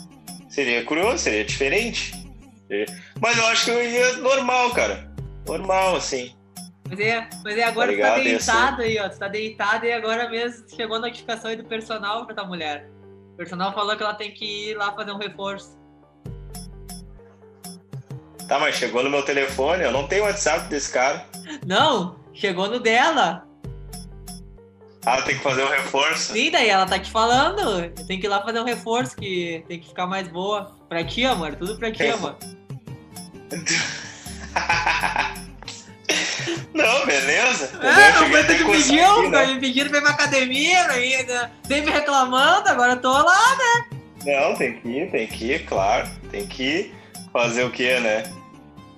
Seria 0.48 0.82
curioso, 0.86 1.18
seria 1.18 1.44
diferente. 1.44 2.12
Mas 3.20 3.36
eu 3.36 3.46
acho 3.48 3.66
que 3.66 3.70
eu 3.72 3.84
ia 3.84 4.16
normal, 4.16 4.70
cara. 4.70 5.12
Normal, 5.46 5.96
assim. 5.96 6.34
Mas 6.88 6.98
é, 6.98 7.28
mas 7.44 7.58
é 7.58 7.64
agora 7.64 7.92
Tá 7.94 7.98
tu 7.98 8.00
tá 8.00 8.16
ser- 8.16 8.24
deitado 8.24 8.82
aí, 8.82 8.98
ó. 8.98 9.08
Tu 9.10 9.18
tá 9.18 9.28
deitado 9.28 9.84
e 9.84 9.92
agora 9.92 10.30
mesmo 10.30 10.64
chegou 10.74 10.96
a 10.96 11.00
notificação 11.00 11.50
aí 11.50 11.56
do 11.56 11.64
personal 11.64 12.24
pra 12.24 12.34
tua 12.34 12.46
mulher. 12.46 12.88
O 13.34 13.36
personal 13.36 13.74
falou 13.74 13.94
que 13.98 14.02
ela 14.02 14.14
tem 14.14 14.32
que 14.32 14.70
ir 14.70 14.74
lá 14.78 14.94
fazer 14.94 15.12
um 15.12 15.18
reforço. 15.18 15.76
Tá, 18.48 18.58
mas 18.58 18.74
chegou 18.76 19.02
no 19.04 19.10
meu 19.10 19.22
telefone, 19.22 19.84
eu 19.84 19.92
não 19.92 20.08
tenho 20.08 20.24
WhatsApp 20.24 20.68
desse 20.68 20.90
cara. 20.90 21.24
Não, 21.66 22.16
chegou 22.32 22.68
no 22.68 22.80
dela. 22.80 23.44
Ah, 25.04 25.20
tem 25.22 25.36
que 25.36 25.42
fazer 25.42 25.62
o 25.62 25.68
reforço. 25.70 26.32
Sim, 26.32 26.50
daí 26.50 26.68
ela 26.68 26.86
tá 26.86 26.98
te 26.98 27.10
falando. 27.10 27.88
Tem 28.06 28.18
que 28.18 28.26
ir 28.26 28.28
lá 28.28 28.42
fazer 28.42 28.60
um 28.60 28.64
reforço 28.64 29.16
que 29.16 29.64
tem 29.68 29.78
que 29.78 29.88
ficar 29.88 30.06
mais 30.06 30.28
boa. 30.28 30.74
Pra 30.88 31.04
ti, 31.04 31.24
amor. 31.24 31.54
Tudo 31.56 31.76
pra 31.78 31.92
ti, 31.92 32.02
É. 32.04 32.10
amor. 32.12 32.36
Não, 36.74 37.06
beleza. 37.06 37.70
É, 37.82 38.08
Eu 38.08 38.12
não 38.12 38.44
tu 38.44 38.54
que 38.56 38.64
pediu, 38.64 39.30
né? 39.30 39.46
me 39.46 39.60
pedindo 39.60 39.90
pra 39.90 39.98
ir 39.98 40.02
pra 40.02 40.10
academia, 40.12 40.84
pra 40.84 40.98
ir, 40.98 41.26
né? 41.26 41.50
sempre 41.66 41.90
reclamando, 41.90 42.68
agora 42.68 42.92
eu 42.92 43.00
tô 43.00 43.10
lá. 43.12 43.56
Não, 44.24 44.54
tem 44.54 44.78
que 44.80 44.88
ir, 44.88 45.10
tem 45.10 45.26
que 45.26 45.52
ir, 45.52 45.66
claro. 45.66 46.08
Tem 46.30 46.46
que 46.46 46.62
ir 46.62 46.94
fazer 47.32 47.64
o 47.64 47.70
quê, 47.70 47.98
né? 48.00 48.22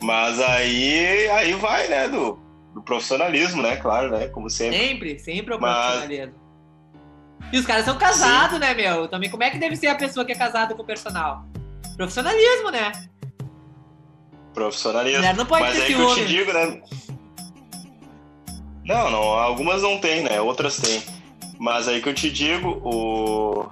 Mas 0.03 0.41
aí, 0.41 1.29
aí 1.31 1.53
vai, 1.55 1.87
né, 1.89 2.09
do, 2.09 2.39
do 2.75 2.83
profissionalismo, 2.83 3.63
né? 3.63 3.77
Claro, 3.77 4.11
né? 4.11 4.29
Como 4.29 4.49
sempre. 4.49 4.79
Sempre, 4.79 5.19
sempre 5.19 5.55
é 5.55 5.57
o 5.57 5.61
Mas- 5.61 5.77
profissionalismo. 5.87 6.41
E 7.53 7.59
os 7.59 7.67
caras 7.67 7.85
são 7.85 7.99
casados, 7.99 8.61
né, 8.61 8.75
meu? 8.75 9.09
Também 9.09 9.29
como 9.31 9.43
é 9.43 9.51
que 9.51 9.59
deve 9.59 9.75
ser 9.75 9.89
a 9.89 9.95
pessoa 9.95 10.25
que 10.25 10.33
é 10.33 10.35
casada 10.35 10.75
com 10.75 10.83
o 10.83 10.87
personal? 10.87 11.45
Profissionalismo, 11.97 12.71
né? 12.71 12.93
Profissionalismo. 14.55 15.19
Mulher 15.19 15.37
não 15.37 15.47
pode 15.47 15.65
Mas 15.65 15.77
ter 15.77 15.83
aí 15.83 15.95
que 15.95 16.01
eu 16.01 16.15
te 16.15 16.27
digo, 16.27 16.53
né? 16.53 16.81
Não, 18.85 19.11
não, 19.11 19.23
algumas 19.23 19.83
não 19.83 19.99
tem, 19.99 20.23
né? 20.23 20.41
Outras 20.41 20.77
tem. 20.77 21.03
Mas 21.59 21.89
aí 21.89 22.01
que 22.01 22.09
eu 22.09 22.15
te 22.15 22.31
digo, 22.31 22.81
o, 22.85 23.61
o 23.63 23.71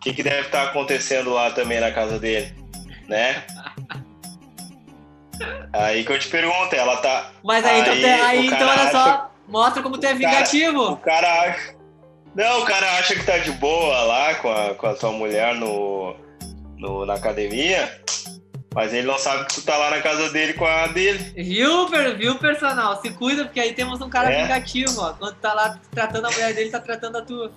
que, 0.00 0.12
que 0.12 0.22
deve 0.22 0.46
estar 0.46 0.64
acontecendo 0.64 1.30
lá 1.30 1.50
também 1.50 1.80
na 1.80 1.92
casa 1.92 2.18
dele, 2.18 2.54
né? 3.08 3.44
Aí 5.72 6.04
que 6.04 6.12
eu 6.12 6.18
te 6.18 6.28
pergunto, 6.28 6.74
ela 6.74 6.96
tá. 6.98 7.30
Mas 7.44 7.64
aí, 7.64 7.80
então, 7.80 7.92
Aí, 7.92 8.00
te- 8.00 8.06
aí, 8.06 8.46
então 8.46 8.58
olha 8.68 8.82
acha- 8.82 8.90
só, 8.90 9.30
mostra 9.48 9.82
como 9.82 9.98
tu 9.98 10.04
é 10.04 10.08
cara- 10.08 10.16
O 10.16 10.18
vingativo. 10.18 10.96
cara 10.98 11.42
acha. 11.42 11.74
Não, 12.34 12.60
o 12.62 12.64
cara 12.64 12.86
acha 12.98 13.14
que 13.14 13.24
tá 13.24 13.38
de 13.38 13.50
boa 13.52 14.02
lá 14.04 14.34
com 14.36 14.50
a, 14.50 14.74
com 14.74 14.86
a 14.86 14.94
tua 14.94 15.10
mulher 15.12 15.54
no, 15.54 16.14
no, 16.76 17.04
na 17.06 17.14
academia, 17.14 18.00
mas 18.74 18.92
ele 18.92 19.06
não 19.06 19.18
sabe 19.18 19.46
que 19.46 19.54
tu 19.54 19.62
tá 19.62 19.76
lá 19.76 19.90
na 19.90 20.00
casa 20.00 20.30
dele 20.30 20.52
com 20.52 20.64
a 20.66 20.86
dele. 20.88 21.18
Viu, 21.36 21.88
viu, 22.16 22.36
personal? 22.38 23.00
Se 23.00 23.10
cuida, 23.10 23.44
porque 23.44 23.58
aí 23.58 23.72
temos 23.72 24.00
um 24.00 24.08
cara 24.10 24.30
É. 24.32 24.42
vingativo, 24.42 25.00
ó. 25.00 25.14
Quando 25.14 25.34
tá 25.36 25.52
lá 25.54 25.78
tratando 25.90 26.26
a 26.26 26.30
mulher 26.30 26.54
dele, 26.54 26.70
tá 26.70 26.78
tratando 26.78 27.18
a 27.18 27.22
tua. 27.22 27.50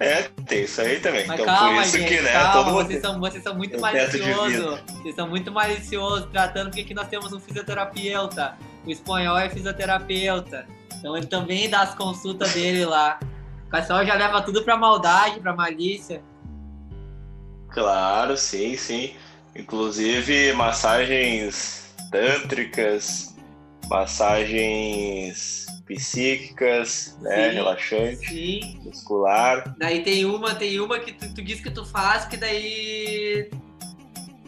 É, 0.00 0.22
tem 0.46 0.64
isso 0.64 0.80
aí 0.80 0.98
também. 1.00 1.26
Mas 1.26 1.40
então 1.40 1.54
calma, 1.54 1.74
por 1.74 1.82
isso 1.82 1.98
gente, 1.98 2.08
que, 2.08 2.20
né, 2.20 2.32
calma, 2.32 2.52
todo 2.52 2.72
mundo. 2.72 2.86
vocês 2.86 3.00
são, 3.00 3.20
vocês 3.20 3.42
são 3.42 3.54
muito 3.54 3.76
de 3.76 3.80
maliciosos. 3.80 4.80
Vocês 5.02 5.14
são 5.14 5.28
muito 5.28 5.52
maliciosos 5.52 6.28
tratando, 6.30 6.66
porque 6.66 6.80
aqui 6.80 6.94
nós 6.94 7.08
temos 7.08 7.32
um 7.32 7.40
fisioterapeuta. 7.40 8.56
O 8.84 8.90
espanhol 8.90 9.38
é 9.38 9.48
fisioterapeuta. 9.48 10.66
Então 10.98 11.16
ele 11.16 11.26
também 11.26 11.68
dá 11.68 11.82
as 11.82 11.94
consultas 11.94 12.52
dele 12.54 12.84
lá. 12.84 13.20
O 13.66 13.70
pessoal 13.70 14.04
já 14.04 14.14
leva 14.14 14.42
tudo 14.42 14.62
pra 14.62 14.76
maldade, 14.76 15.40
pra 15.40 15.54
malícia. 15.54 16.22
Claro, 17.70 18.36
sim, 18.36 18.76
sim. 18.76 19.14
Inclusive 19.54 20.52
massagens 20.52 21.94
tântricas, 22.10 23.34
massagens 23.88 25.63
psíquicas, 25.86 27.16
né, 27.20 27.50
Sim. 27.50 27.54
relaxante, 27.56 28.26
Sim. 28.28 28.80
muscular. 28.84 29.74
Daí 29.78 30.02
tem 30.02 30.24
uma, 30.24 30.54
tem 30.54 30.80
uma 30.80 30.98
que 30.98 31.12
tu, 31.12 31.34
tu 31.34 31.42
diz 31.42 31.60
que 31.60 31.70
tu 31.70 31.84
faz, 31.84 32.24
que 32.24 32.36
daí 32.36 33.50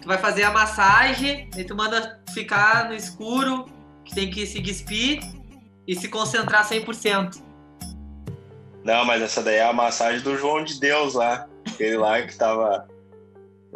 tu 0.01 0.09
vai 0.09 0.19
fazer 0.19 0.45
a 0.45 0.51
massagem, 0.51 1.51
aí 1.55 1.65
tu 1.65 1.75
manda 1.75 2.21
ficar 2.33 2.89
no 2.89 2.95
escuro, 2.95 3.67
que 4.05 4.15
tem 4.15 4.31
que 4.31 4.47
se 4.47 4.61
despir 4.61 5.21
e 5.87 5.95
se 5.95 6.09
concentrar 6.09 6.69
100%. 6.69 7.43
Não, 8.85 9.05
mas 9.05 9.21
essa 9.21 9.43
daí 9.43 9.57
é 9.57 9.65
a 9.65 9.73
massagem 9.73 10.21
do 10.21 10.37
João 10.39 10.63
de 10.63 10.79
Deus 10.79 11.15
lá. 11.15 11.49
Aquele 11.67 11.97
lá 11.97 12.23
que 12.23 12.37
tava 12.37 12.87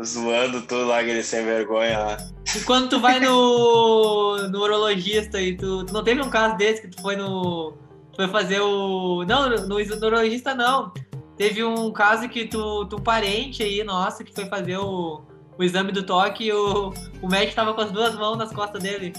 zoando 0.05 0.63
tudo 0.63 0.87
lá, 0.87 1.01
aquele 1.01 1.23
sem 1.23 1.45
vergonha 1.45 1.99
lá. 1.99 2.17
E 2.55 2.61
quando 2.61 2.89
tu 2.89 3.01
vai 3.01 3.21
no, 3.21 4.49
no 4.49 4.63
urologista 4.63 5.41
e 5.41 5.57
tu, 5.57 5.85
tu 5.85 5.93
não 5.93 6.03
teve 6.03 6.21
um 6.21 6.31
caso 6.31 6.57
desse 6.57 6.83
que 6.83 6.89
tu 6.89 7.01
foi 7.03 7.17
no. 7.17 7.73
Tu 8.13 8.17
foi 8.17 8.29
fazer 8.29 8.61
o. 8.61 9.25
Não, 9.25 9.49
no, 9.49 9.69
no 9.69 9.77
urologista 9.77 10.55
não. 10.55 10.93
Teve 11.37 11.65
um 11.65 11.91
caso 11.91 12.29
que 12.29 12.47
tu, 12.47 12.85
tu 12.87 13.01
parente 13.01 13.63
aí, 13.63 13.83
nossa, 13.83 14.23
que 14.23 14.35
foi 14.35 14.47
fazer 14.47 14.77
o, 14.77 15.23
o 15.57 15.65
exame 15.65 15.91
do 15.91 16.03
toque 16.03 16.45
e 16.45 16.53
o, 16.53 16.93
o 17.23 17.29
médico 17.29 17.57
tava 17.57 17.73
com 17.73 17.81
as 17.81 17.91
duas 17.91 18.15
mãos 18.15 18.37
nas 18.37 18.53
costas 18.53 18.83
dele. 18.83 19.13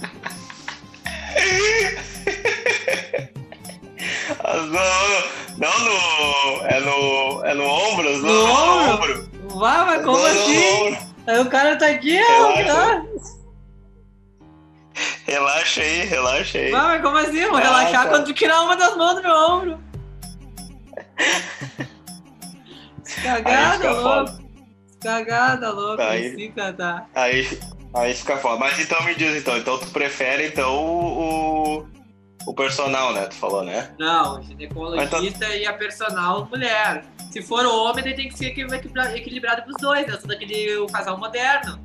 Ah, 4.44 4.56
Não, 4.56 5.45
não 5.58 5.78
no. 5.80 6.66
É 6.66 6.80
no. 6.80 7.44
É 7.44 7.54
no 7.54 7.64
ombro? 7.64 8.18
No 8.18 8.22
não, 8.46 8.94
ombro? 8.94 9.30
Vai, 9.58 9.84
mas 9.86 10.04
como 10.04 10.18
Não, 10.18 10.22
no 10.22 10.40
assim? 10.40 10.72
ombro. 10.82 10.98
Aí 11.26 11.38
o 11.40 11.46
cara 11.50 11.76
tá 11.76 11.86
aqui, 11.88 12.20
ó. 12.22 12.52
Relaxa. 12.54 12.74
Tá? 12.74 13.06
Relaxa 15.26 15.80
aí, 15.82 16.04
relaxa 16.06 16.58
aí. 16.58 16.70
Vai, 16.70 16.82
mas 16.82 17.02
como 17.02 17.16
assim? 17.18 17.38
Eu 17.38 17.50
Vou 17.50 17.58
Ah, 17.58 17.62
relaxar 17.62 18.04
tá. 18.04 18.08
quando 18.10 18.24
tu 18.26 18.32
tirar 18.34 18.62
uma 18.62 18.76
das 18.76 18.96
mãos 18.96 19.14
do 19.16 19.22
meu 19.22 19.34
ombro. 19.34 19.78
Cagada, 23.22 23.90
louco. 23.92 24.38
Cagada, 25.02 25.70
louco. 25.70 26.02
Aí- 26.02 26.28
Assim, 26.28 26.50
cara. 26.52 27.06
Aí, 27.14 27.58
aí 27.94 28.14
fica 28.14 28.36
foda. 28.38 28.58
Mas 28.58 28.78
então 28.78 29.02
me 29.04 29.14
diz 29.14 29.36
então, 29.36 29.56
então 29.56 29.78
tu 29.78 29.86
prefere 29.88 30.46
então 30.48 30.74
o, 30.76 31.86
o, 32.46 32.50
o 32.50 32.54
personal, 32.54 33.12
né? 33.12 33.26
Tu 33.26 33.34
falou, 33.34 33.62
né? 33.64 33.90
Não, 33.98 34.40
ginecologista 34.42 35.46
e 35.56 35.66
a 35.66 35.72
personal 35.72 36.46
mulher. 36.46 37.04
Se 37.30 37.42
for 37.42 37.66
homem, 37.66 38.04
daí 38.04 38.14
tem 38.14 38.28
que 38.28 38.38
ser 38.38 38.46
equilibra- 38.46 39.16
equilibrado 39.16 39.62
pros 39.62 39.76
dois, 39.80 40.06
né? 40.06 40.14
Eu 40.14 40.18
sou 40.20 40.28
daquele 40.28 40.76
o 40.78 40.86
casal 40.86 41.18
moderno. 41.18 41.78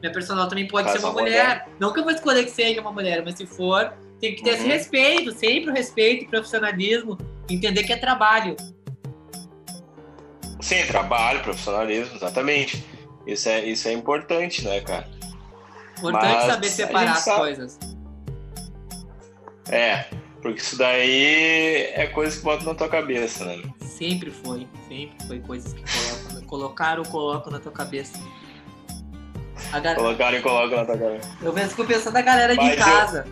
Minha 0.00 0.12
personal 0.12 0.48
também 0.48 0.66
pode 0.68 0.88
ser 0.88 0.94
Casal 0.96 1.10
uma 1.12 1.22
mulher. 1.22 1.66
Não 1.80 1.92
que 1.92 2.00
eu 2.00 2.04
vou 2.04 2.12
escolher 2.12 2.44
que 2.44 2.50
seja 2.50 2.80
uma 2.80 2.92
mulher, 2.92 3.22
mas 3.24 3.34
se 3.36 3.46
for, 3.46 3.92
tem 4.20 4.34
que 4.34 4.42
ter 4.42 4.50
esse 4.50 4.62
Uhum. 4.64 4.68
respeito, 4.68 5.32
sempre 5.32 5.70
o 5.70 5.74
respeito, 5.74 6.24
o 6.26 6.28
profissionalismo, 6.28 7.18
entender 7.50 7.82
que 7.84 7.92
é 7.92 7.96
trabalho. 7.96 8.54
Sim, 10.60 10.84
trabalho, 10.86 11.40
profissionalismo, 11.42 12.16
exatamente. 12.16 12.84
Isso 13.26 13.48
é, 13.48 13.64
isso 13.64 13.88
é 13.88 13.92
importante, 13.92 14.64
né, 14.64 14.80
cara? 14.80 15.08
Importante 15.98 16.34
Mas 16.34 16.44
saber 16.44 16.68
separar 16.68 17.12
as 17.12 17.18
sabe. 17.20 17.38
coisas. 17.40 17.78
É, 19.70 20.04
porque 20.40 20.60
isso 20.60 20.76
daí 20.78 21.86
é 21.94 22.06
coisa 22.06 22.36
que 22.36 22.42
bota 22.44 22.64
na 22.64 22.74
tua 22.74 22.88
cabeça, 22.88 23.44
né? 23.44 23.62
Sempre 23.80 24.30
foi, 24.30 24.66
sempre 24.88 25.26
foi 25.26 25.40
coisas 25.40 25.72
que 25.72 25.82
colocam, 25.82 26.46
colocaram 26.46 27.02
ou 27.02 27.08
colocam 27.08 27.52
na 27.52 27.58
tua 27.60 27.72
cabeça. 27.72 28.18
A 29.72 29.80
ga- 29.80 29.94
Colocaram 29.96 30.38
e 30.38 30.40
colocam 30.42 30.78
na 30.78 30.84
tua 30.84 30.96
cabeça. 30.98 31.28
Eu 31.42 31.52
fico 31.52 31.84
pensando 31.84 32.14
na 32.14 32.22
galera 32.22 32.52
de 32.56 32.64
Mas 32.64 32.78
eu- 32.78 32.84
casa. 32.84 33.26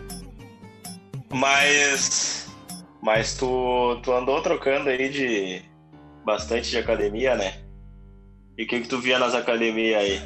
Mas. 1.33 2.47
Mas 3.03 3.35
tu, 3.37 4.01
tu 4.03 4.13
andou 4.13 4.41
trocando 4.43 4.89
aí 4.89 5.09
de. 5.09 5.63
bastante 6.25 6.69
de 6.71 6.79
academia, 6.79 7.37
né? 7.37 7.55
E 8.59 8.65
o 8.65 8.67
que, 8.67 8.81
que 8.81 8.89
tu 8.89 8.99
via 8.99 9.19
nas 9.19 9.35
academias 9.35 10.01
aí? 10.03 10.21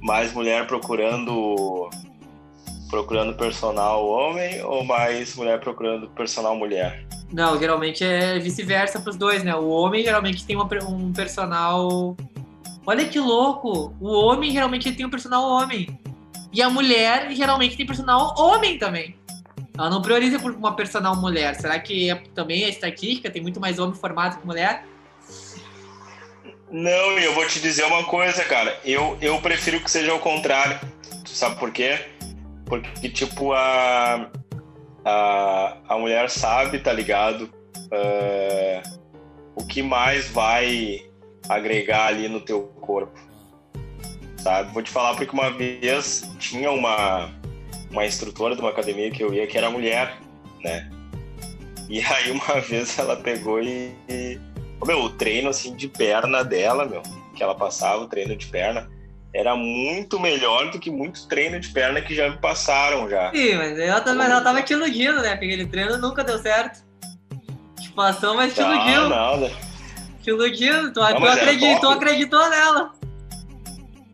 Mais 0.00 0.32
mulher 0.32 0.66
procurando. 0.66 1.88
Procurando 2.88 3.34
personal 3.34 4.06
homem 4.06 4.62
ou 4.62 4.84
mais 4.84 5.34
mulher 5.34 5.60
procurando 5.60 6.08
personal 6.10 6.56
mulher? 6.56 7.06
Não, 7.32 7.58
geralmente 7.58 8.04
é 8.04 8.38
vice-versa 8.38 9.00
pros 9.00 9.16
dois, 9.16 9.42
né? 9.42 9.54
O 9.54 9.68
homem 9.68 10.04
geralmente 10.04 10.44
tem 10.44 10.56
uma 10.56 10.68
um 10.88 11.12
personal. 11.12 12.16
Olha 12.86 13.04
que 13.06 13.18
louco! 13.18 13.94
O 14.00 14.08
homem 14.08 14.52
geralmente 14.52 14.92
tem 14.92 15.04
um 15.04 15.10
personal 15.10 15.44
homem. 15.44 15.98
E 16.52 16.62
a 16.62 16.70
mulher 16.70 17.32
geralmente 17.32 17.76
tem 17.76 17.84
personal 17.84 18.34
homem 18.38 18.78
também. 18.78 19.16
Ela 19.76 19.90
não 19.90 20.00
prioriza 20.00 20.38
por 20.38 20.52
uma 20.52 20.74
personal 20.74 21.16
mulher. 21.16 21.54
Será 21.54 21.78
que 21.78 22.10
é, 22.10 22.14
também 22.34 22.64
é 22.64 22.68
estatística? 22.68 23.30
Tem 23.30 23.42
muito 23.42 23.60
mais 23.60 23.78
homem 23.78 23.94
formado 23.94 24.40
que 24.40 24.46
mulher? 24.46 24.84
Não, 26.70 27.18
e 27.18 27.24
eu 27.24 27.34
vou 27.34 27.46
te 27.46 27.60
dizer 27.60 27.84
uma 27.84 28.04
coisa, 28.04 28.42
cara. 28.44 28.78
Eu, 28.84 29.18
eu 29.20 29.38
prefiro 29.40 29.80
que 29.80 29.90
seja 29.90 30.14
o 30.14 30.18
contrário. 30.18 30.80
Tu 31.24 31.30
sabe 31.30 31.56
por 31.58 31.70
quê? 31.70 32.15
Porque, 32.66 33.08
tipo, 33.08 33.52
a, 33.52 34.30
a, 35.04 35.76
a 35.88 35.98
mulher 35.98 36.28
sabe, 36.28 36.78
tá 36.78 36.92
ligado? 36.92 37.48
Ah, 37.90 38.82
o 39.54 39.64
que 39.64 39.82
mais 39.82 40.28
vai 40.28 41.06
agregar 41.48 42.06
ali 42.06 42.28
no 42.28 42.40
teu 42.40 42.62
corpo. 42.80 43.18
Sabe? 44.38 44.72
Vou 44.72 44.82
te 44.82 44.90
falar 44.90 45.16
porque 45.16 45.32
uma 45.32 45.50
vez 45.50 46.28
tinha 46.38 46.70
uma, 46.70 47.30
uma 47.90 48.04
instrutora 48.04 48.54
de 48.54 48.60
uma 48.60 48.70
academia 48.70 49.10
que 49.10 49.22
eu 49.22 49.32
ia 49.32 49.46
que 49.46 49.56
era 49.56 49.70
mulher, 49.70 50.18
né? 50.62 50.90
E 51.88 52.00
aí 52.00 52.30
uma 52.30 52.60
vez 52.60 52.98
ela 52.98 53.16
pegou 53.16 53.60
e, 53.60 53.94
e 54.08 54.38
Meu, 54.84 55.02
o 55.02 55.10
treino 55.10 55.48
assim 55.48 55.74
de 55.74 55.88
perna 55.88 56.44
dela, 56.44 56.84
meu, 56.84 57.02
que 57.34 57.42
ela 57.42 57.54
passava, 57.54 58.02
o 58.02 58.08
treino 58.08 58.36
de 58.36 58.46
perna, 58.46 58.88
era 59.34 59.54
muito 59.54 60.18
melhor 60.18 60.70
do 60.70 60.78
que 60.78 60.90
muitos 60.90 61.24
treinos 61.26 61.66
de 61.66 61.72
perna 61.72 62.00
que 62.00 62.14
já 62.14 62.30
me 62.30 62.38
passaram 62.38 63.08
já. 63.08 63.30
Sim, 63.30 63.54
mas 63.56 63.78
ela, 63.78 64.14
mas 64.14 64.30
ela 64.30 64.40
tava 64.40 64.62
te 64.62 64.72
iludindo, 64.72 65.20
né? 65.20 65.30
Porque 65.30 65.46
aquele 65.46 65.66
treino 65.66 65.98
nunca 65.98 66.24
deu 66.24 66.38
certo. 66.38 66.84
Te 67.80 67.90
passou, 67.90 68.34
mas 68.34 68.54
te. 68.54 68.60
Não, 68.60 69.08
não, 69.08 69.36
né? 69.40 69.50
Te 70.22 70.30
iludiu. 70.30 70.92
Tu, 70.92 71.00
Não, 71.00 71.16
tu, 71.16 71.80
tu 71.80 71.88
acreditou 71.88 72.48
nela. 72.50 72.92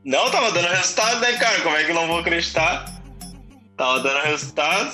não, 0.04 0.30
tava 0.30 0.50
dando 0.50 0.68
resultado, 0.68 1.20
né, 1.20 1.32
cara? 1.34 1.60
Como 1.60 1.76
é 1.76 1.84
que 1.84 1.90
eu 1.90 1.94
não 1.94 2.06
vou 2.08 2.18
acreditar? 2.18 2.84
Tava 3.76 4.00
dando 4.00 4.22
resultado. 4.24 4.92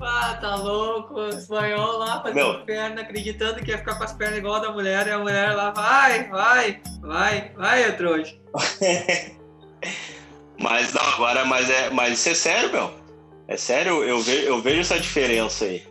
Ah, 0.00 0.38
tá 0.40 0.54
louco, 0.56 1.20
espanhol 1.28 1.98
lá 1.98 2.22
fazendo 2.22 2.64
perna, 2.64 3.00
acreditando 3.00 3.60
que 3.60 3.70
ia 3.70 3.78
ficar 3.78 3.96
com 3.96 4.04
as 4.04 4.12
pernas 4.12 4.38
igual 4.38 4.56
a 4.56 4.60
da 4.60 4.72
mulher, 4.72 5.06
e 5.06 5.10
a 5.10 5.18
mulher 5.18 5.54
lá, 5.54 5.70
vai, 5.70 6.28
vai, 6.28 6.80
vai, 7.00 7.52
vai, 7.56 7.84
eu 7.86 7.96
trouxa. 7.96 8.36
Mas 10.60 10.92
não, 10.92 11.02
agora, 11.02 11.44
mas 11.44 11.70
é, 11.70 11.88
mas 11.90 12.18
isso 12.18 12.30
é 12.30 12.34
sério, 12.34 12.72
meu. 12.72 12.90
É 13.46 13.56
sério, 13.56 14.02
eu 14.02 14.20
vejo, 14.20 14.46
eu 14.46 14.60
vejo 14.60 14.80
essa 14.80 14.98
diferença 14.98 15.64
aí. 15.64 15.82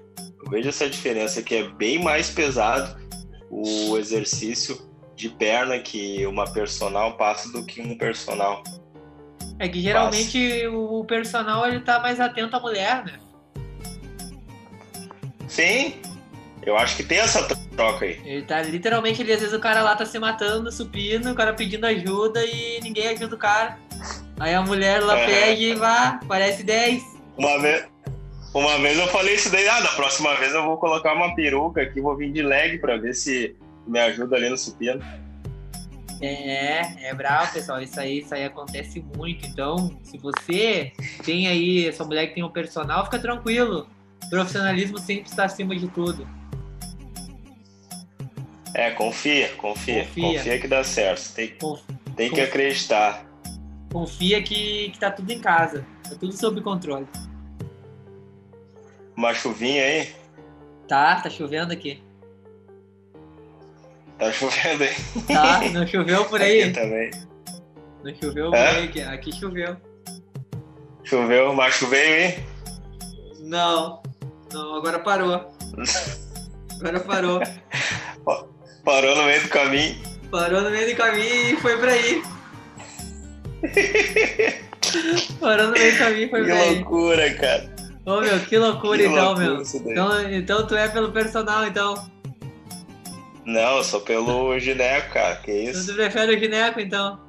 Eu 0.44 0.52
vejo 0.52 0.70
essa 0.70 0.90
diferença 0.90 1.42
que 1.42 1.56
é 1.56 1.64
bem 1.70 2.04
mais 2.04 2.30
pesado 2.30 3.02
o 3.50 3.98
exercício 3.98 4.78
de 5.16 5.30
perna 5.30 5.80
que 5.80 6.26
uma 6.28 6.52
personal 6.52 7.16
passa 7.18 7.52
do 7.52 7.66
que 7.66 7.82
um 7.82 7.98
personal. 7.98 8.62
É 9.58 9.68
que 9.68 9.82
geralmente 9.82 10.68
o 10.68 11.04
personal 11.06 11.66
ele 11.66 11.80
tá 11.80 12.00
mais 12.00 12.20
atento 12.20 12.56
à 12.56 12.60
mulher, 12.60 13.06
né? 13.06 13.20
Sim, 15.48 15.96
Eu 16.66 16.78
acho 16.78 16.98
que 16.98 17.04
tem 17.04 17.20
essa 17.20 17.44
troca 17.78 18.04
aí. 18.06 18.20
Ele 18.26 18.42
tá 18.42 18.62
literalmente 18.62 19.22
ali, 19.22 19.32
às 19.32 19.40
vezes 19.40 19.56
o 19.56 19.60
cara 19.60 19.82
lá 19.82 19.96
tá 19.96 20.06
se 20.06 20.20
matando, 20.20 20.70
supino, 20.72 21.32
o 21.32 21.36
cara 21.36 21.54
pedindo 21.54 21.86
ajuda 21.86 22.44
e 22.46 22.80
ninguém 22.82 23.08
ajuda 23.08 23.36
o 23.36 23.38
cara. 23.38 23.78
Aí 24.40 24.54
a 24.54 24.62
mulher 24.62 25.02
lá 25.02 25.18
É. 25.18 25.26
pega 25.26 25.62
e 25.62 25.74
vá, 25.76 26.20
parece 26.28 26.64
10. 26.64 27.02
Uma 27.38 27.58
vez, 27.60 27.86
uma 28.54 28.78
vez 28.80 28.98
eu 28.98 29.08
falei 29.08 29.36
isso 29.36 29.50
daí, 29.50 29.68
ah, 29.70 29.80
da 29.80 29.90
próxima 29.90 30.36
vez 30.36 30.54
eu 30.54 30.64
vou 30.64 30.78
colocar 30.78 31.14
uma 31.14 31.34
peruca 31.36 31.82
aqui, 31.82 32.02
vou 32.02 32.18
vir 32.18 32.32
de 32.34 32.42
leg 32.42 32.80
pra 32.80 32.98
ver 32.98 33.14
se 33.14 33.56
me 33.88 34.00
ajuda 34.00 34.36
ali 34.36 34.50
no 34.50 34.58
supino. 34.58 35.02
É, 36.22 37.10
é 37.10 37.14
bravo, 37.14 37.54
pessoal. 37.54 37.80
Isso 37.82 38.00
aí, 38.00 38.20
isso 38.20 38.34
aí 38.34 38.44
acontece 38.44 39.04
muito. 39.16 39.46
Então, 39.46 39.98
se 40.04 40.18
você 40.18 40.92
tem 41.24 41.48
aí 41.48 41.88
essa 41.88 42.04
mulher 42.04 42.28
que 42.28 42.36
tem 42.36 42.44
um 42.44 42.50
personal, 42.50 43.06
fica 43.06 43.20
tranquilo. 43.20 43.88
Profissionalismo 44.30 44.98
sempre 44.98 45.30
está 45.30 45.46
acima 45.46 45.76
de 45.76 45.88
tudo. 45.88 46.28
É, 48.74 48.92
confia, 48.92 49.50
confia, 49.56 50.04
Confia. 50.06 50.38
confia, 50.40 50.60
que 50.60 50.68
dá 50.68 50.84
certo. 50.84 51.34
Tem, 51.34 51.50
Conf- 51.56 51.82
tem 52.16 52.30
que 52.30 52.42
acreditar. 52.42 53.26
Confia 53.92 54.44
que, 54.44 54.90
que 54.92 55.00
tá 55.00 55.10
tudo 55.10 55.32
em 55.32 55.40
casa. 55.40 55.86
Tá 56.04 56.16
tudo 56.20 56.34
sob 56.34 56.62
controle. 56.62 57.08
Uma 59.16 59.34
chuvinha 59.34 59.84
aí, 59.84 60.14
Tá, 60.88 61.20
tá 61.22 61.30
chovendo 61.30 61.74
aqui. 61.74 62.02
tá 64.20 64.32
chovendo 64.32 64.84
aí. 64.84 64.94
Tá, 65.28 65.70
não 65.70 65.88
choveu 65.88 66.26
por 66.26 66.40
Aqui 66.42 66.64
aí. 66.64 66.72
também. 66.74 67.12
Não 68.04 68.14
choveu 68.16 68.52
por 68.52 68.58
É? 68.58 68.68
aí. 68.70 68.86
Aqui, 68.86 69.02
aqui 69.02 69.32
choveu. 69.34 69.76
Choveu, 71.04 71.54
mas 71.54 71.74
choveu 71.76 72.00
aí. 72.00 72.44
Não, 73.40 74.02
não, 74.54 74.76
agora 74.76 75.00
parou. 75.00 75.54
Agora 76.80 77.00
parou. 77.02 77.42
Parou 78.84 79.16
no 79.18 79.24
meio 79.24 79.42
do 79.44 79.50
caminho. 79.50 79.98
Parou 80.32 80.62
no 80.62 80.70
meio 80.70 80.90
do 80.90 80.96
caminho 80.96 81.54
e 81.54 81.58
foi 81.58 81.78
pra 81.78 81.92
aí. 81.92 82.24
Parou 85.42 85.68
no 85.68 85.72
meio 85.74 85.92
do 85.92 85.98
caminho 85.98 86.28
e 86.28 86.30
foi 86.30 86.40
Que 86.42 86.46
pra 86.52 86.60
aí. 86.62 86.76
loucura, 86.76 87.34
cara. 87.36 87.76
Ô 88.06 88.22
meu, 88.22 88.40
que 88.40 88.58
loucura 88.58 88.98
Que 88.98 89.06
então, 89.08 89.26
loucura 89.34 89.48
meu. 89.50 89.62
Então, 89.92 90.32
então 90.32 90.68
tu 90.68 90.76
é 90.76 90.88
pelo 90.88 91.12
personal, 91.12 91.66
então. 91.68 92.10
Não, 93.46 93.78
eu 93.78 93.84
sou 93.84 94.00
pelo 94.02 94.58
gineco, 94.60 95.14
cara. 95.14 95.36
Que 95.38 95.52
Então 95.52 95.72
isso? 95.82 95.88
tu 95.92 95.96
prefere 95.96 96.36
o 96.36 96.40
gineco, 96.40 96.80
então. 96.80 97.20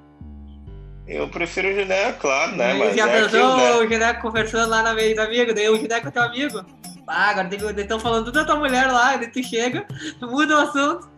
Eu 1.08 1.26
prefiro 1.28 1.68
o 1.70 1.72
gineco, 1.74 2.20
claro, 2.20 2.54
né? 2.54 2.74
Mas 2.74 2.94
já 2.94 3.08
é 3.08 3.22
pensou 3.22 3.52
aquilo, 3.52 3.56
né? 3.56 3.72
o 3.86 3.88
gineco 3.88 4.20
conversando 4.22 4.68
lá 4.70 4.82
na 4.82 4.94
meio 4.94 5.14
do 5.16 5.22
amigo, 5.22 5.54
daí 5.54 5.68
o 5.68 5.76
gineco 5.78 6.06
é 6.06 6.10
teu 6.10 6.22
amigo. 6.22 6.64
Ah, 7.08 7.30
agora 7.30 7.80
estão 7.80 7.98
falando 7.98 8.26
tudo 8.26 8.34
da 8.34 8.44
tua 8.44 8.56
mulher 8.56 8.86
lá, 8.92 9.16
daí 9.16 9.28
tu 9.28 9.42
chega, 9.42 9.86
muda 10.20 10.56
o 10.56 10.60
assunto. 10.60 11.08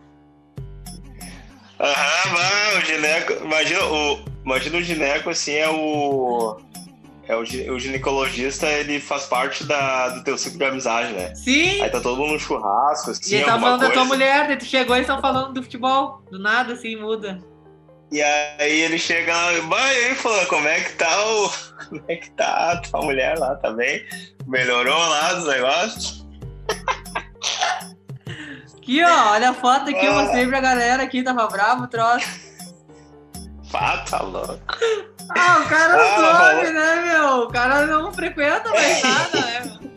Aham, 1.79 2.35
vai, 2.35 2.77
o 2.77 2.85
gineco. 2.85 3.33
Imagina 3.43 3.83
o, 3.85 4.19
imagina 4.45 4.77
o 4.77 4.81
gineco, 4.81 5.29
assim, 5.29 5.53
é 5.53 5.69
o. 5.69 6.57
É 7.27 7.35
o, 7.35 7.41
o 7.41 7.79
ginecologista, 7.79 8.67
ele 8.67 8.99
faz 8.99 9.25
parte 9.25 9.63
da, 9.63 10.09
do 10.09 10.23
teu 10.23 10.37
ciclo 10.37 10.59
de 10.59 10.65
amizade, 10.65 11.13
né? 11.13 11.33
Sim, 11.35 11.81
Aí 11.81 11.89
tá 11.89 12.01
todo 12.01 12.17
mundo 12.17 12.33
no 12.33 12.39
churrasco, 12.39 13.09
e 13.09 13.11
assim, 13.11 13.35
eles 13.35 13.45
estavam 13.45 13.53
alguma 13.53 13.67
falando 13.67 13.79
da 13.81 13.87
tua 13.87 13.95
coisa. 13.95 14.13
mulher, 14.13 14.47
daí 14.47 14.57
tu 14.57 14.65
chegou 14.65 14.95
e 14.95 14.99
eles 14.99 15.07
estão 15.07 15.21
falando 15.21 15.53
do 15.53 15.63
futebol. 15.63 16.21
Do 16.29 16.39
nada, 16.39 16.73
assim, 16.73 16.95
muda. 16.95 17.39
E 18.11 18.21
aí 18.21 18.81
ele 18.81 18.99
chega 18.99 19.33
lá, 19.33 19.51
vai 19.69 19.95
aí, 19.95 20.15
como 20.47 20.67
é 20.67 20.81
que 20.81 20.93
tá 20.93 21.25
o. 21.25 21.51
Como 21.91 22.03
é 22.07 22.15
que 22.15 22.29
tá 22.31 22.71
a 22.71 22.77
tua 22.77 23.01
mulher 23.01 23.37
lá, 23.37 23.55
tá 23.55 23.71
bem? 23.71 24.05
Melhorou 24.47 24.97
lá 24.97 25.33
dos 25.33 25.45
negócios? 25.47 26.25
Aqui, 28.77 29.03
ó, 29.03 29.31
olha 29.31 29.49
a 29.49 29.53
foto 29.53 29.89
aqui, 29.89 30.05
eu 30.05 30.11
Ah. 30.17 30.21
mostrei 30.23 30.47
pra 30.47 30.59
galera 30.61 31.03
aqui, 31.03 31.21
tava 31.23 31.47
bravo 31.47 31.83
o 31.83 31.87
troço. 31.87 32.27
Pá, 33.71 33.97
tá 34.09 34.21
louco. 34.21 34.59
Ah, 35.37 35.59
o 35.59 35.69
cara 35.69 35.95
Ah, 35.95 36.15
some, 36.15 36.65
falou. 36.65 36.73
né, 36.73 36.95
meu? 37.13 37.27
O 37.43 37.47
cara 37.51 37.85
não 37.87 38.13
frequenta 38.13 38.69
mais 38.69 39.01
nada, 39.03 39.39
né, 39.41 39.61
meu? 39.65 39.91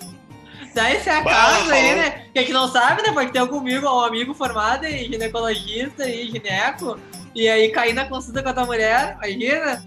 Daí 0.75 1.01
você 1.01 1.11
Bah, 1.11 1.19
acaso 1.21 1.73
aí, 1.73 1.89
falou. 1.91 1.97
né? 2.03 2.11
Que 2.33 2.39
a 2.39 2.43
gente 2.43 2.53
não 2.53 2.69
sabe, 2.69 3.03
né? 3.03 3.13
Pode 3.13 3.33
ter 3.33 3.47
comigo 3.49 3.87
um 3.87 4.01
amigo 4.01 4.35
formado 4.35 4.85
em 4.85 5.05
ginecologista 5.05 6.09
e 6.09 6.27
gineco. 6.31 6.99
E 7.35 7.49
aí 7.49 7.71
cair 7.71 7.93
na 7.95 8.07
consulta 8.07 8.43
com 8.43 8.49
a 8.49 8.55
tua 8.55 8.67
mulher, 8.67 9.17
imagina? 9.17 9.85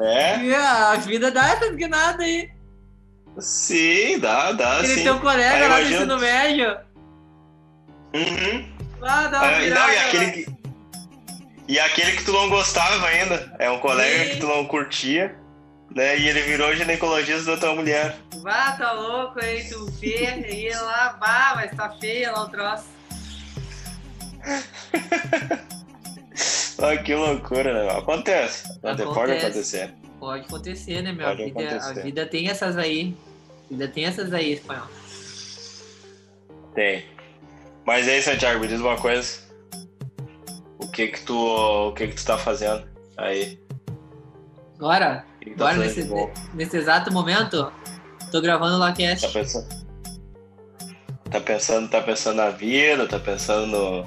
É? 0.00 0.38
E 0.42 0.54
a 0.54 0.94
vida 0.96 1.30
dá 1.30 1.50
essas 1.50 1.74
guinadas 1.76 2.20
aí. 2.20 2.50
Sim, 3.38 4.18
dá, 4.18 4.52
dá, 4.52 4.78
Ele 4.80 4.88
sim. 4.88 5.02
teu 5.04 5.18
colega 5.20 5.64
Aí 5.64 5.68
lá 5.68 5.76
do 5.80 5.82
ensino 5.94 6.18
médio. 6.18 6.76
Uhum. 8.14 8.72
Ah, 9.02 9.26
dá 9.28 9.38
uma 9.42 9.50
É, 9.52 9.60
virada. 9.60 9.80
não, 9.86 9.92
e 9.92 9.98
aquele 9.98 10.32
que. 10.32 10.52
E 11.68 11.78
aquele 11.78 12.12
que 12.12 12.24
tu 12.24 12.32
não 12.32 12.48
gostava 12.50 13.06
ainda. 13.06 13.54
É 13.58 13.70
um 13.70 13.78
colega 13.78 14.24
Sim. 14.24 14.30
que 14.30 14.36
tu 14.40 14.46
não 14.46 14.64
curtia, 14.66 15.34
né? 15.94 16.18
E 16.18 16.28
ele 16.28 16.42
virou 16.42 16.74
ginecologista 16.74 17.52
da 17.52 17.56
tua 17.56 17.74
mulher. 17.74 18.16
Vá, 18.42 18.72
tá 18.72 18.92
louco 18.92 19.38
aí, 19.42 19.66
tu 19.68 19.86
vê, 20.00 20.26
aí 20.26 20.68
lá, 20.74 21.16
vá, 21.18 21.52
mas 21.56 21.74
tá 21.76 21.90
feia 21.98 22.32
lá 22.32 22.42
o 22.44 22.48
troço. 22.48 22.84
Ah, 26.82 26.96
que 26.96 27.14
loucura, 27.14 27.72
né? 27.72 27.90
Acontece. 27.96 28.66
Acontece. 28.66 28.80
Pode 28.80 29.02
Acontece. 29.02 29.46
acontecer. 29.46 29.94
Pode 30.18 30.44
acontecer, 30.46 31.02
né, 31.02 31.12
meu? 31.12 31.26
A 31.26 31.30
Pode 31.30 31.44
vida, 31.44 31.60
a 31.60 31.76
acontecer. 31.76 32.02
vida 32.02 32.26
tem 32.26 32.48
essas 32.48 32.76
aí. 32.76 33.14
A 33.66 33.68
vida 33.70 33.88
tem 33.88 34.04
essas 34.04 34.32
aí, 34.32 34.52
espanhol. 34.52 34.88
Tem. 36.74 37.04
Mas 37.86 38.08
aí, 38.08 38.20
Santiago, 38.22 38.60
me 38.60 38.68
diz 38.68 38.80
uma 38.80 38.96
coisa. 38.96 39.40
O 40.78 40.88
que 40.88 41.08
que 41.08 41.20
tu, 41.22 41.36
o 41.36 41.92
que 41.92 42.08
que 42.08 42.14
tu 42.16 42.24
tá 42.24 42.36
fazendo 42.36 42.84
aí? 43.16 43.58
Agora, 44.78 45.24
que 45.40 45.50
que 45.50 45.56
tá 45.56 45.70
agora 45.70 45.86
fazendo 45.88 46.14
nesse, 46.14 46.56
nesse 46.56 46.76
exato 46.76 47.12
momento, 47.12 47.72
tô 48.30 48.40
gravando 48.40 48.76
o 48.76 48.78
Tá 48.80 48.86
Lacast. 48.86 49.32
pensando? 49.32 49.82
Tá 51.30 51.40
pensando, 51.40 51.88
tá 51.88 52.00
pensando 52.02 52.36
na 52.36 52.50
vida, 52.50 53.06
tá 53.06 53.18
pensando 53.18 53.66
no, 53.66 54.06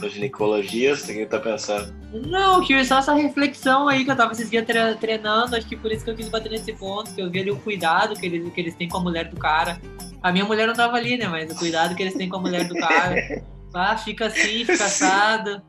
no 0.00 0.08
ginecologista, 0.08 1.10
o 1.10 1.14
que 1.14 1.20
que 1.20 1.26
tá 1.26 1.38
pensando? 1.38 1.94
Não, 2.12 2.62
tive 2.62 2.84
só 2.84 2.98
essa 2.98 3.14
reflexão 3.14 3.88
aí 3.88 4.04
que 4.04 4.10
eu 4.10 4.16
tava 4.16 4.32
esses 4.32 4.48
dias 4.50 4.64
tre- 4.64 4.94
treinando, 4.94 5.56
acho 5.56 5.66
que 5.66 5.76
por 5.76 5.90
isso 5.92 6.04
que 6.04 6.10
eu 6.10 6.14
quis 6.16 6.28
bater 6.28 6.50
nesse 6.50 6.72
ponto, 6.72 7.14
que 7.14 7.20
eu 7.20 7.30
vi 7.30 7.40
ali 7.40 7.50
o 7.50 7.56
cuidado 7.58 8.14
que 8.14 8.26
eles, 8.26 8.52
que 8.52 8.60
eles 8.60 8.74
têm 8.74 8.88
com 8.88 8.98
a 8.98 9.00
mulher 9.00 9.28
do 9.28 9.36
cara. 9.36 9.80
A 10.22 10.32
minha 10.32 10.44
mulher 10.44 10.66
não 10.66 10.74
tava 10.74 10.96
ali, 10.96 11.16
né? 11.16 11.26
Mas 11.28 11.50
o 11.50 11.54
cuidado 11.56 11.94
que 11.94 12.02
eles 12.02 12.14
têm 12.14 12.28
com 12.28 12.36
a 12.36 12.40
mulher 12.40 12.66
do 12.66 12.74
cara. 12.74 13.16
Ah, 13.74 13.94
fica 13.98 14.26
assim, 14.28 14.64
fica 14.64 14.84
assado. 14.86 15.60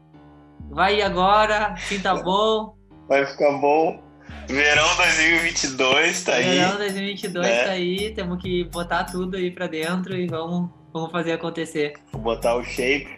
Vai 0.70 1.02
agora, 1.02 1.74
assim 1.74 2.00
tá 2.00 2.16
bom. 2.16 2.74
Vai 3.10 3.26
ficar 3.26 3.52
bom. 3.58 4.02
Verão 4.48 4.88
2022 4.96 6.24
tá 6.24 6.36
aí. 6.36 6.44
Verão 6.58 6.78
2022 6.78 7.46
né? 7.46 7.63
tá 7.66 7.72
aí, 7.72 8.13
temos 8.13 8.42
que 8.42 8.63
botar 8.66 9.04
tudo 9.04 9.36
aí 9.36 9.52
pra 9.52 9.68
dentro 9.68 10.16
e 10.16 10.26
vamos, 10.28 10.70
vamos 10.94 11.12
fazer 11.12 11.34
acontecer. 11.34 11.96
Vou 12.13 12.22
botar 12.22 12.56
o 12.56 12.63
shape. 12.63 13.10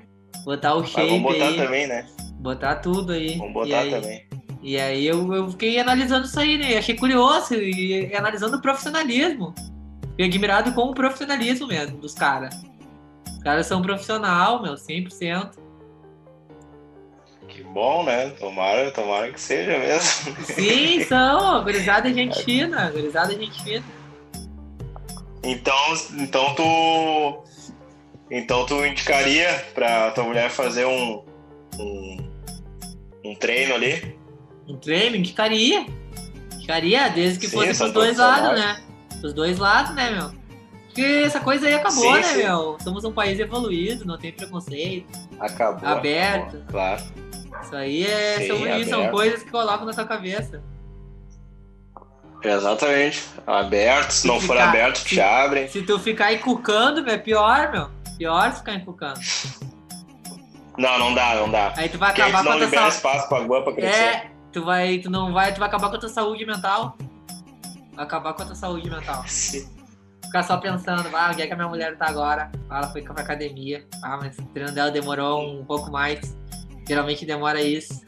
Botar 0.46 0.76
o 0.76 0.86
shape 0.86 1.10
vamos 1.10 1.24
botar 1.24 1.48
aí, 1.48 1.58
também, 1.58 1.88
né? 1.88 2.06
botar 2.39 2.76
tudo 2.76 3.13
aí. 3.13 3.38
Vamos 3.38 3.52
e 3.52 3.54
botar 3.54 3.80
aí, 3.80 3.92
também. 3.92 4.26
E 4.62 4.78
aí 4.78 5.06
eu, 5.06 5.34
eu 5.34 5.50
fiquei 5.52 5.80
analisando 5.80 6.26
isso 6.26 6.39
aí, 6.39 6.58
né? 6.58 6.78
Achei 6.78 6.96
curioso 6.96 7.54
e 7.56 8.13
analisando 8.15 8.58
o 8.58 8.62
profissionalismo. 8.62 9.54
Fiquei 10.12 10.26
admirado 10.26 10.74
com 10.74 10.82
o 10.82 10.94
profissionalismo 10.94 11.68
mesmo 11.68 11.98
dos 11.98 12.13
caras. 12.13 12.56
Os 13.28 13.44
caras 13.44 13.68
são 13.68 13.82
profissional, 13.82 14.62
meu, 14.62 14.74
100%. 14.74 15.52
Que 17.48 17.63
bom, 17.63 18.04
né? 18.04 18.30
Tomara, 18.32 18.92
tomara 18.92 19.32
que 19.32 19.39
seja 19.39 19.78
mesmo. 19.78 20.36
Sim, 20.44 21.04
são. 21.08 21.63
Gurizada 21.63 22.13
gente 22.13 22.44
fina. 22.44 22.92
Gurizada 22.92 23.34
gente 23.34 23.63
fina. 23.63 23.86
Então, 25.44 25.76
então 26.20 26.54
tu. 26.56 27.44
Então 28.32 28.65
tu 28.65 28.86
indicaria 28.86 29.65
pra 29.74 30.12
tua 30.12 30.24
mulher 30.24 30.50
fazer 30.52 30.86
um. 30.86 31.24
um, 31.80 32.30
um 33.26 33.36
treino 33.36 33.74
ali? 33.76 34.18
Um 34.68 34.78
treino, 34.78 35.15
indicaria. 35.15 35.86
Indicaria, 36.54 37.10
desde 37.10 37.39
que 37.39 37.48
Sim, 37.48 37.58
fosse 37.58 37.78
pros 37.78 37.92
dois 37.92 38.18
lados, 38.18 38.60
né? 38.60 38.84
Pros 39.20 39.34
dois 39.34 39.58
lados, 39.58 39.96
né, 39.96 40.12
meu? 40.12 40.32
Porque 40.86 41.02
essa 41.26 41.39
coisa 41.39 41.68
aí 41.68 41.74
acabou, 41.74 42.02
Sim, 42.04 42.12
né, 42.13 42.24
sim. 42.24 42.38
meu? 42.44 42.78
Somos 42.84 43.04
um 43.04 43.12
país 43.12 43.39
evoluído, 43.39 44.06
não 44.06 44.18
tem 44.18 44.32
preconceito. 44.32 45.08
Acabou. 45.39 45.88
Aberto. 45.89 46.58
acabou, 46.58 46.65
Claro. 46.70 47.04
Isso 47.63 47.76
aí 47.76 48.06
é, 48.06 48.38
Sim, 48.39 48.48
são, 48.48 49.02
são 49.04 49.12
coisas 49.12 49.44
que 49.44 49.50
colocam 49.52 49.86
na 49.86 49.94
tua 49.94 50.06
cabeça. 50.06 50.62
Exatamente. 52.44 53.24
Aberto, 53.46 54.12
se 54.12 54.28
não 54.28 54.39
Se 54.39 54.48
for 54.48 54.54
ficar- 54.56 54.70
aberto, 54.70 54.98
se- 54.98 55.06
te 55.10 55.20
abrem. 55.20 55.68
Se 55.68 55.82
tu 55.82 56.00
ficar 56.00 56.32
encucando, 56.34 57.04
meu, 57.04 57.13
é 57.15 57.18
pior, 57.18 57.72
meu. 57.72 57.89
Pior 58.19 58.53
ficar 58.53 58.75
encucando. 58.75 59.19
Não, 60.77 60.99
não 60.99 61.13
dá, 61.13 61.36
não 61.36 61.49
dá. 61.49 61.73
Aí 61.75 61.89
tu 61.89 61.97
vai 61.97 62.10
Porque 62.10 62.21
acabar 62.21 62.43
com 62.43 62.51
a 62.51 62.58
tua 62.58 62.69
saúde. 62.69 62.95
espaço 62.95 63.29
pra 63.29 63.39
guampa 63.39 63.73
crescer. 63.73 63.97
É, 63.97 64.32
tu 64.51 64.63
vai, 64.63 64.97
tu 64.99 65.10
não 65.10 65.34
vai, 65.34 65.53
tu 65.53 65.60
vai 65.60 65.67
acabar 65.67 65.89
com 65.89 65.95
a 65.95 65.99
tua 65.99 66.10
saúde 66.10 66.45
mental. 66.45 66.97
Vai 67.95 68.05
acabar 68.05 68.34
com 68.34 68.43
a 68.43 68.45
tua 68.45 68.55
saúde 68.55 68.89
mental. 68.89 69.23
Se, 69.25 69.67
Ficar 70.25 70.43
só 70.43 70.58
pensando, 70.58 71.10
ah, 71.15 71.29
onde 71.32 71.41
é 71.41 71.47
que 71.47 71.53
a 71.53 71.55
minha 71.55 71.67
mulher 71.67 71.97
tá 71.97 72.08
agora? 72.08 72.51
Ah, 72.69 72.79
ela 72.79 72.91
foi 72.91 73.01
pra 73.01 73.13
academia. 73.23 73.88
Ah, 74.03 74.17
mas 74.21 74.38
o 74.38 74.43
treino 74.47 74.71
dela 74.71 74.91
demorou 74.91 75.41
um 75.41 75.65
pouco 75.65 75.89
mais. 75.89 76.38
Geralmente 76.88 77.25
demora 77.25 77.62
isso. 77.62 78.03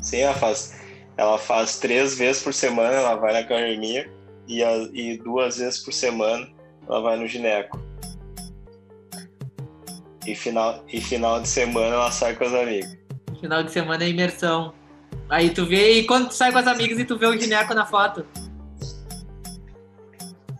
Sim, 0.00 0.20
ela 0.20 0.34
faz, 0.34 0.80
ela 1.16 1.36
faz 1.36 1.78
três 1.78 2.16
vezes 2.16 2.42
por 2.42 2.54
semana, 2.54 2.94
ela 2.94 3.16
vai 3.16 3.32
na 3.32 3.40
academia 3.40 4.10
e, 4.48 4.62
e 4.62 5.18
duas 5.18 5.58
vezes 5.58 5.80
por 5.80 5.92
semana 5.92 6.48
ela 6.88 7.00
vai 7.02 7.16
no 7.18 7.26
gineco. 7.26 7.81
E 10.26 10.34
final, 10.34 10.84
e 10.88 11.00
final 11.00 11.40
de 11.40 11.48
semana 11.48 11.94
ela 11.94 12.10
sai 12.10 12.34
com 12.34 12.44
as 12.44 12.54
amigas. 12.54 12.96
Final 13.40 13.62
de 13.62 13.72
semana 13.72 14.04
é 14.04 14.08
imersão. 14.08 14.72
Aí 15.28 15.50
tu 15.50 15.66
vê, 15.66 15.98
e 15.98 16.06
quando 16.06 16.28
tu 16.28 16.34
sai 16.34 16.52
com 16.52 16.58
as 16.58 16.66
amigas 16.66 16.98
e 16.98 17.04
tu 17.04 17.18
vê 17.18 17.26
o 17.26 17.36
gineco 17.38 17.74
na 17.74 17.84
foto? 17.84 18.26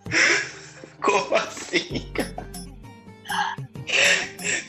Como 1.00 1.34
assim, 1.36 2.00
cara? 2.12 2.46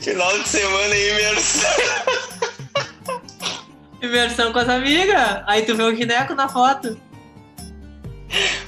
Final 0.00 0.38
de 0.38 0.48
semana 0.48 0.94
é 0.94 1.10
imersão. 1.10 1.70
Imersão 4.02 4.52
com 4.52 4.58
as 4.58 4.68
amigas. 4.68 5.42
Aí 5.46 5.64
tu 5.64 5.74
vê 5.74 5.82
o 5.82 5.94
gineco 5.94 6.34
na 6.34 6.48
foto. 6.48 7.00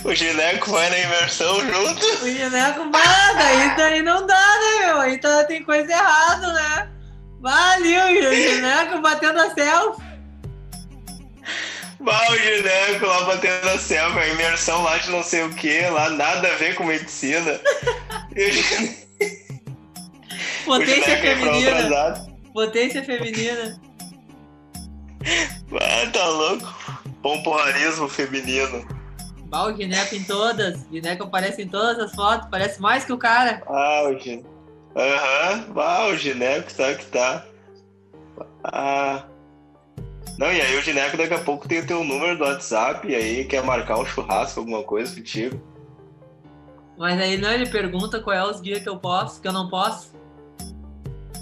O 0.07 0.14
gineco 0.14 0.71
vai 0.71 0.88
na 0.88 0.99
imersão 1.01 1.59
junto. 1.66 2.07
O 2.23 2.31
gineco, 2.31 2.88
bah, 2.90 3.33
daí, 3.37 3.77
daí 3.77 4.03
não 4.03 4.25
dá, 4.25 4.38
né, 4.38 4.87
meu? 4.87 5.01
Aí 5.01 5.19
tá, 5.19 5.42
tem 5.42 5.64
coisa 5.64 5.92
errada, 5.92 6.53
né? 6.53 6.88
Valeu, 7.40 8.31
o 8.31 8.35
gineco 8.35 9.01
batendo 9.01 9.40
a 9.40 9.53
selfie. 9.53 10.07
Bah, 11.99 12.31
o 12.31 12.37
gineco 12.38 13.05
lá 13.05 13.25
batendo 13.25 13.69
a 13.69 13.79
selfie, 13.81 14.21
a 14.21 14.29
imersão 14.29 14.81
lá 14.85 14.97
de 14.97 15.11
não 15.11 15.25
sei 15.25 15.42
o 15.42 15.53
que, 15.55 15.81
lá 15.88 16.09
nada 16.11 16.53
a 16.53 16.55
ver 16.55 16.77
com 16.77 16.85
medicina. 16.85 17.61
Potência 20.64 21.19
feminina. 21.19 22.25
Potência 22.55 23.03
feminina. 23.03 23.81
Ah, 25.81 26.07
tá 26.12 26.29
louco. 26.29 26.73
Pompoarismo 27.21 28.09
feminino. 28.09 28.96
Bah, 29.47 29.67
o 29.67 29.77
gineco 29.77 30.15
em 30.15 30.25
todas. 30.25 30.83
O 30.83 30.93
gineco 30.93 31.25
aparece 31.25 31.63
em 31.63 31.69
todas 31.69 31.99
as 31.99 32.15
fotos. 32.15 32.49
Parece 32.51 32.81
mais 32.81 33.05
que 33.05 33.13
o 33.13 33.19
cara. 33.19 33.63
Ah, 33.67 34.05
o 34.09 34.19
gineco. 34.19 34.57
Aham, 34.97 35.67
ah, 35.77 36.07
o 36.07 36.17
gineco 36.17 36.73
tá 36.75 36.95
que 36.95 37.05
tá. 37.07 37.45
Ah. 38.65 39.25
Não, 40.39 40.53
e 40.53 40.61
aí 40.61 40.77
o 40.77 40.83
gineco 40.83 41.17
daqui 41.17 41.35
a 41.35 41.39
pouco 41.39 41.69
tem 41.69 41.81
o 41.81 41.87
teu 41.87 42.03
número 42.03 42.37
do 42.37 42.45
WhatsApp 42.45 43.07
e 43.09 43.15
aí 43.15 43.45
quer 43.45 43.63
marcar 43.63 43.99
um 43.99 44.05
churrasco, 44.05 44.61
alguma 44.61 44.83
coisa 44.83 45.15
contigo. 45.15 45.61
Mas 46.99 47.21
aí 47.21 47.37
não, 47.37 47.51
ele 47.51 47.67
pergunta 47.67 48.21
qual 48.21 48.37
é 48.37 48.51
os 48.51 48.61
dias 48.61 48.83
que 48.83 48.89
eu 48.89 48.99
posso, 48.99 49.41
que 49.41 49.49
eu 49.49 49.53
não 49.53 49.69
posso. 49.69 50.15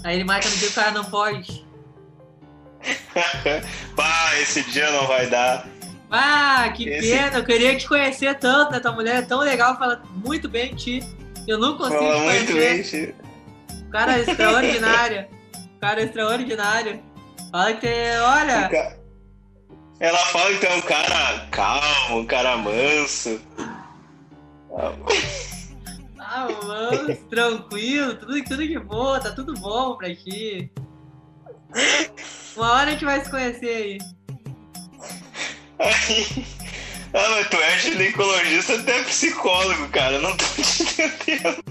Aí 0.03 0.15
ele 0.15 0.23
marca 0.23 0.47
no 0.49 0.55
dia 0.55 0.67
que 0.67 0.73
o 0.73 0.75
cara 0.75 0.91
não 0.91 1.05
pode. 1.05 1.65
Bah, 3.95 4.39
esse 4.39 4.63
dia 4.71 4.91
não 4.91 5.07
vai 5.07 5.27
dar. 5.27 5.67
Ah, 6.09 6.71
que 6.75 6.87
Esse- 6.87 7.09
pena, 7.11 7.37
eu 7.37 7.43
queria 7.43 7.75
te 7.77 7.87
conhecer 7.87 8.35
tanto, 8.37 8.71
né? 8.71 8.79
Tua 8.79 8.91
mulher 8.91 9.15
é 9.17 9.21
tão 9.21 9.39
legal, 9.39 9.77
fala 9.77 10.01
muito 10.13 10.47
bem 10.47 10.73
de 10.75 10.99
ti. 11.01 11.15
Eu 11.47 11.57
não 11.59 11.77
consigo 11.77 11.99
Fala 11.99 12.19
muito 12.23 12.53
bem, 12.53 12.83
Chico. 12.83 13.13
Cara 13.91 14.19
extraordinário. 14.19 15.27
Cara 15.81 16.01
extraordinário. 16.03 17.03
Fala 17.51 17.73
que, 17.73 17.87
olha, 17.87 18.69
ca- 18.69 18.97
Ela 19.99 20.17
fala 20.17 20.51
que 20.53 20.59
tu 20.59 20.65
é 20.65 20.75
um 20.75 20.81
cara 20.81 21.47
calmo, 21.51 22.19
um 22.19 22.25
cara 22.25 22.57
manso. 22.57 23.39
ah, 26.19 26.47
mano, 26.65 27.15
tranquilo, 27.29 28.15
tudo, 28.15 28.43
tudo 28.43 28.67
de 28.67 28.79
boa, 28.79 29.19
tá 29.19 29.31
tudo 29.31 29.53
bom 29.53 29.95
pra 29.97 30.13
ti. 30.13 30.71
Uma 32.55 32.71
hora 32.73 32.89
a 32.89 32.91
gente 32.91 33.05
vai 33.05 33.23
se 33.23 33.29
conhecer 33.29 33.67
aí. 33.69 33.97
Aí- 35.79 36.45
Ah, 37.17 37.29
mas 37.29 37.47
tu 37.49 37.55
é 37.55 37.79
ginecologista 37.79 38.75
até 38.75 39.01
psicólogo, 39.03 39.87
cara. 39.87 40.19
Não 40.19 40.35
tô 40.35 40.43
te 40.61 40.83
entendendo. 41.01 41.63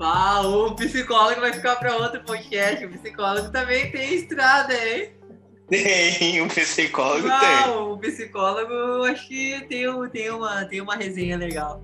Ah, 0.00 0.40
o 0.46 0.74
psicólogo 0.76 1.42
vai 1.42 1.52
ficar 1.52 1.76
pra 1.76 1.94
outro 1.94 2.22
podcast. 2.24 2.82
O 2.86 2.90
psicólogo 2.90 3.50
também 3.50 3.90
tem 3.90 4.14
estrada, 4.14 4.72
hein? 4.74 5.12
Tem, 5.68 6.40
um 6.40 6.48
psicólogo 6.48 7.28
Ah, 7.30 7.64
tem. 7.64 7.72
o 7.76 7.98
psicólogo, 7.98 9.04
acho 9.04 9.28
que 9.28 9.60
tem, 9.68 9.84
tem, 10.10 10.30
uma, 10.30 10.64
tem 10.64 10.80
uma 10.80 10.96
resenha 10.96 11.36
legal. 11.36 11.82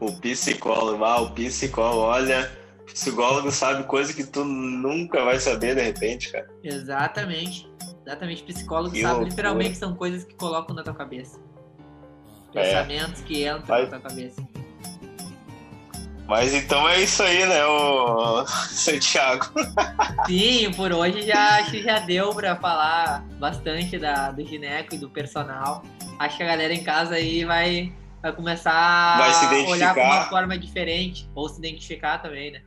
O 0.00 0.12
psicólogo, 0.18 1.04
ah, 1.04 1.20
o 1.20 1.30
psicólogo, 1.34 2.00
olha, 2.00 2.50
o 2.80 2.84
psicólogo 2.86 3.50
sabe 3.52 3.84
coisa 3.84 4.14
que 4.14 4.24
tu 4.24 4.44
nunca 4.44 5.22
vai 5.24 5.38
saber 5.38 5.74
de 5.76 5.82
repente, 5.82 6.32
cara. 6.32 6.48
Exatamente. 6.64 7.70
Exatamente. 8.06 8.42
Psicólogo 8.42 8.94
Que 8.94 9.02
literalmente 9.04 9.76
são 9.76 9.94
coisas 9.94 10.24
que 10.24 10.34
colocam 10.34 10.74
na 10.74 10.82
tua 10.82 10.94
cabeça. 10.94 11.38
É. 12.54 12.62
Pensamentos 12.62 13.22
que 13.22 13.44
entram 13.46 13.62
Vai- 13.66 13.82
na 13.82 13.88
tua 13.88 14.00
cabeça. 14.00 14.42
Mas 16.26 16.54
então 16.54 16.88
é 16.88 17.02
isso 17.02 17.22
aí, 17.22 17.44
né, 17.46 17.64
o 17.66 18.46
Santiago? 18.70 19.46
Sim, 20.26 20.70
por 20.72 20.92
hoje 20.92 21.22
já 21.22 21.56
acho 21.56 21.72
que 21.72 21.82
já 21.82 21.98
deu 21.98 22.32
pra 22.34 22.56
falar 22.56 23.22
bastante 23.38 23.98
da, 23.98 24.30
do 24.30 24.46
gineco 24.46 24.94
e 24.94 24.98
do 24.98 25.10
personal. 25.10 25.82
Acho 26.18 26.36
que 26.36 26.42
a 26.42 26.46
galera 26.46 26.72
em 26.72 26.82
casa 26.84 27.16
aí 27.16 27.44
vai, 27.44 27.92
vai 28.22 28.32
começar 28.32 29.18
Vai 29.18 29.32
se 29.34 29.44
a 29.44 29.70
olhar 29.70 29.94
com 29.94 30.00
uma 30.00 30.24
forma 30.26 30.56
diferente. 30.56 31.28
Ou 31.34 31.48
se 31.48 31.58
identificar 31.58 32.18
também, 32.18 32.52
né? 32.52 32.62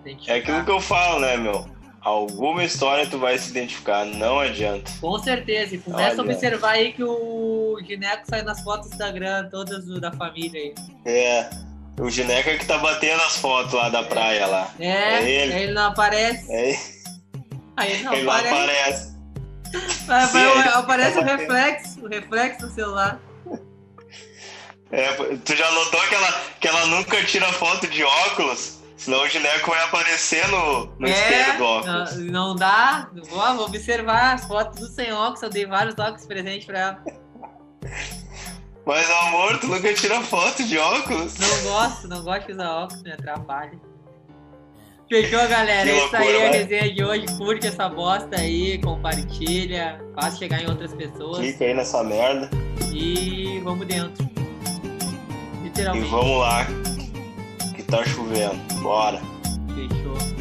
Identificar. 0.00 0.34
É 0.34 0.38
aquilo 0.38 0.64
que 0.64 0.70
eu 0.70 0.80
falo, 0.80 1.20
né, 1.20 1.36
meu? 1.38 1.66
Alguma 2.04 2.64
história 2.64 3.06
tu 3.06 3.16
vai 3.18 3.38
se 3.38 3.50
identificar, 3.50 4.04
não 4.04 4.40
adianta. 4.40 4.90
Com 5.00 5.16
certeza. 5.20 5.76
E 5.76 5.78
começa 5.78 6.20
a 6.20 6.24
observar 6.24 6.70
aí 6.72 6.92
que 6.92 7.04
o 7.04 7.78
gineco 7.86 8.24
sai 8.28 8.42
nas 8.42 8.60
fotos 8.62 8.88
do 8.88 8.92
Instagram, 8.94 9.48
todas 9.50 9.84
do- 9.84 10.00
da 10.00 10.10
família 10.12 10.60
aí. 10.60 10.74
É, 11.06 11.48
o 12.00 12.10
Gineca 12.10 12.56
que 12.58 12.66
tá 12.66 12.78
batendo 12.78 13.22
as 13.22 13.36
fotos 13.36 13.72
lá 13.72 13.88
da 13.88 14.02
praia 14.02 14.46
lá. 14.46 14.68
É, 14.80 14.86
É 14.88 15.30
ele. 15.30 15.52
aí 15.54 15.62
ele 15.62 15.72
não 15.72 15.86
aparece. 15.86 16.52
É, 16.52 16.76
Aí 17.76 17.92
ele 17.92 18.02
não 18.02 18.12
ele 18.14 18.22
não 18.24 18.32
aparece. 18.32 18.52
aparece. 18.54 19.12
Vai- 20.06 20.26
vai- 20.26 20.68
aparece 20.68 21.14
tá 21.14 21.20
o 21.20 21.24
batendo. 21.24 21.38
reflexo, 21.54 22.00
o 22.04 22.08
reflexo 22.08 22.66
no 22.66 22.72
celular. 22.74 23.20
É, 24.90 25.12
tu 25.44 25.56
já 25.56 25.70
notou 25.70 26.00
que 26.08 26.14
ela, 26.14 26.40
que 26.60 26.68
ela 26.68 26.86
nunca 26.86 27.22
tira 27.24 27.50
foto 27.52 27.86
de 27.86 28.02
óculos? 28.04 28.81
Senão 29.04 29.22
o 29.22 29.28
Gineco 29.28 29.68
vai 29.70 29.82
aparecer 29.82 30.46
no, 30.48 30.86
no 30.98 31.08
espelho 31.08 31.58
do 31.58 31.64
óculos. 31.64 32.12
É, 32.12 32.16
não, 32.18 32.48
não 32.48 32.56
dá. 32.56 33.08
Vou, 33.28 33.54
vou 33.56 33.66
observar 33.66 34.34
as 34.34 34.44
fotos 34.44 34.78
tudo 34.80 34.92
sem 34.92 35.12
óculos. 35.12 35.42
Eu 35.42 35.50
dei 35.50 35.66
vários 35.66 35.98
óculos 35.98 36.24
presente 36.24 36.66
pra 36.66 36.78
ela. 36.78 37.04
Mas 38.86 39.08
amor, 39.10 39.58
tu 39.58 39.66
nunca 39.68 39.92
tira 39.94 40.20
foto 40.22 40.62
de 40.64 40.78
óculos? 40.78 41.36
Não 41.38 41.62
gosto, 41.62 42.08
não 42.08 42.22
gosto 42.22 42.46
de 42.46 42.52
usar 42.52 42.70
óculos, 42.70 43.02
me 43.02 43.12
atrapalha. 43.12 43.72
Fechou, 45.08 45.46
galera? 45.48 45.82
Que 45.84 45.90
É 45.90 46.06
isso 46.06 46.16
aí 46.16 46.22
loucura, 46.24 46.38
a 46.46 46.50
vai. 46.50 46.58
resenha 46.58 46.94
de 46.94 47.04
hoje. 47.04 47.26
Curte 47.38 47.66
essa 47.66 47.88
bosta 47.88 48.36
aí, 48.36 48.78
compartilha, 48.80 50.00
faz 50.14 50.38
chegar 50.38 50.62
em 50.62 50.68
outras 50.70 50.94
pessoas. 50.94 51.38
Clica 51.38 51.64
aí 51.64 51.74
nessa 51.74 52.02
merda 52.02 52.48
E 52.92 53.60
vamos 53.64 53.86
dentro. 53.86 54.28
e 55.60 55.64
Literalmente. 55.64 56.08
vamos 56.10 56.38
lá. 56.40 56.66
Tá 57.92 58.02
chovendo. 58.06 58.56
Bora. 58.80 59.20
Fechou. 59.74 60.31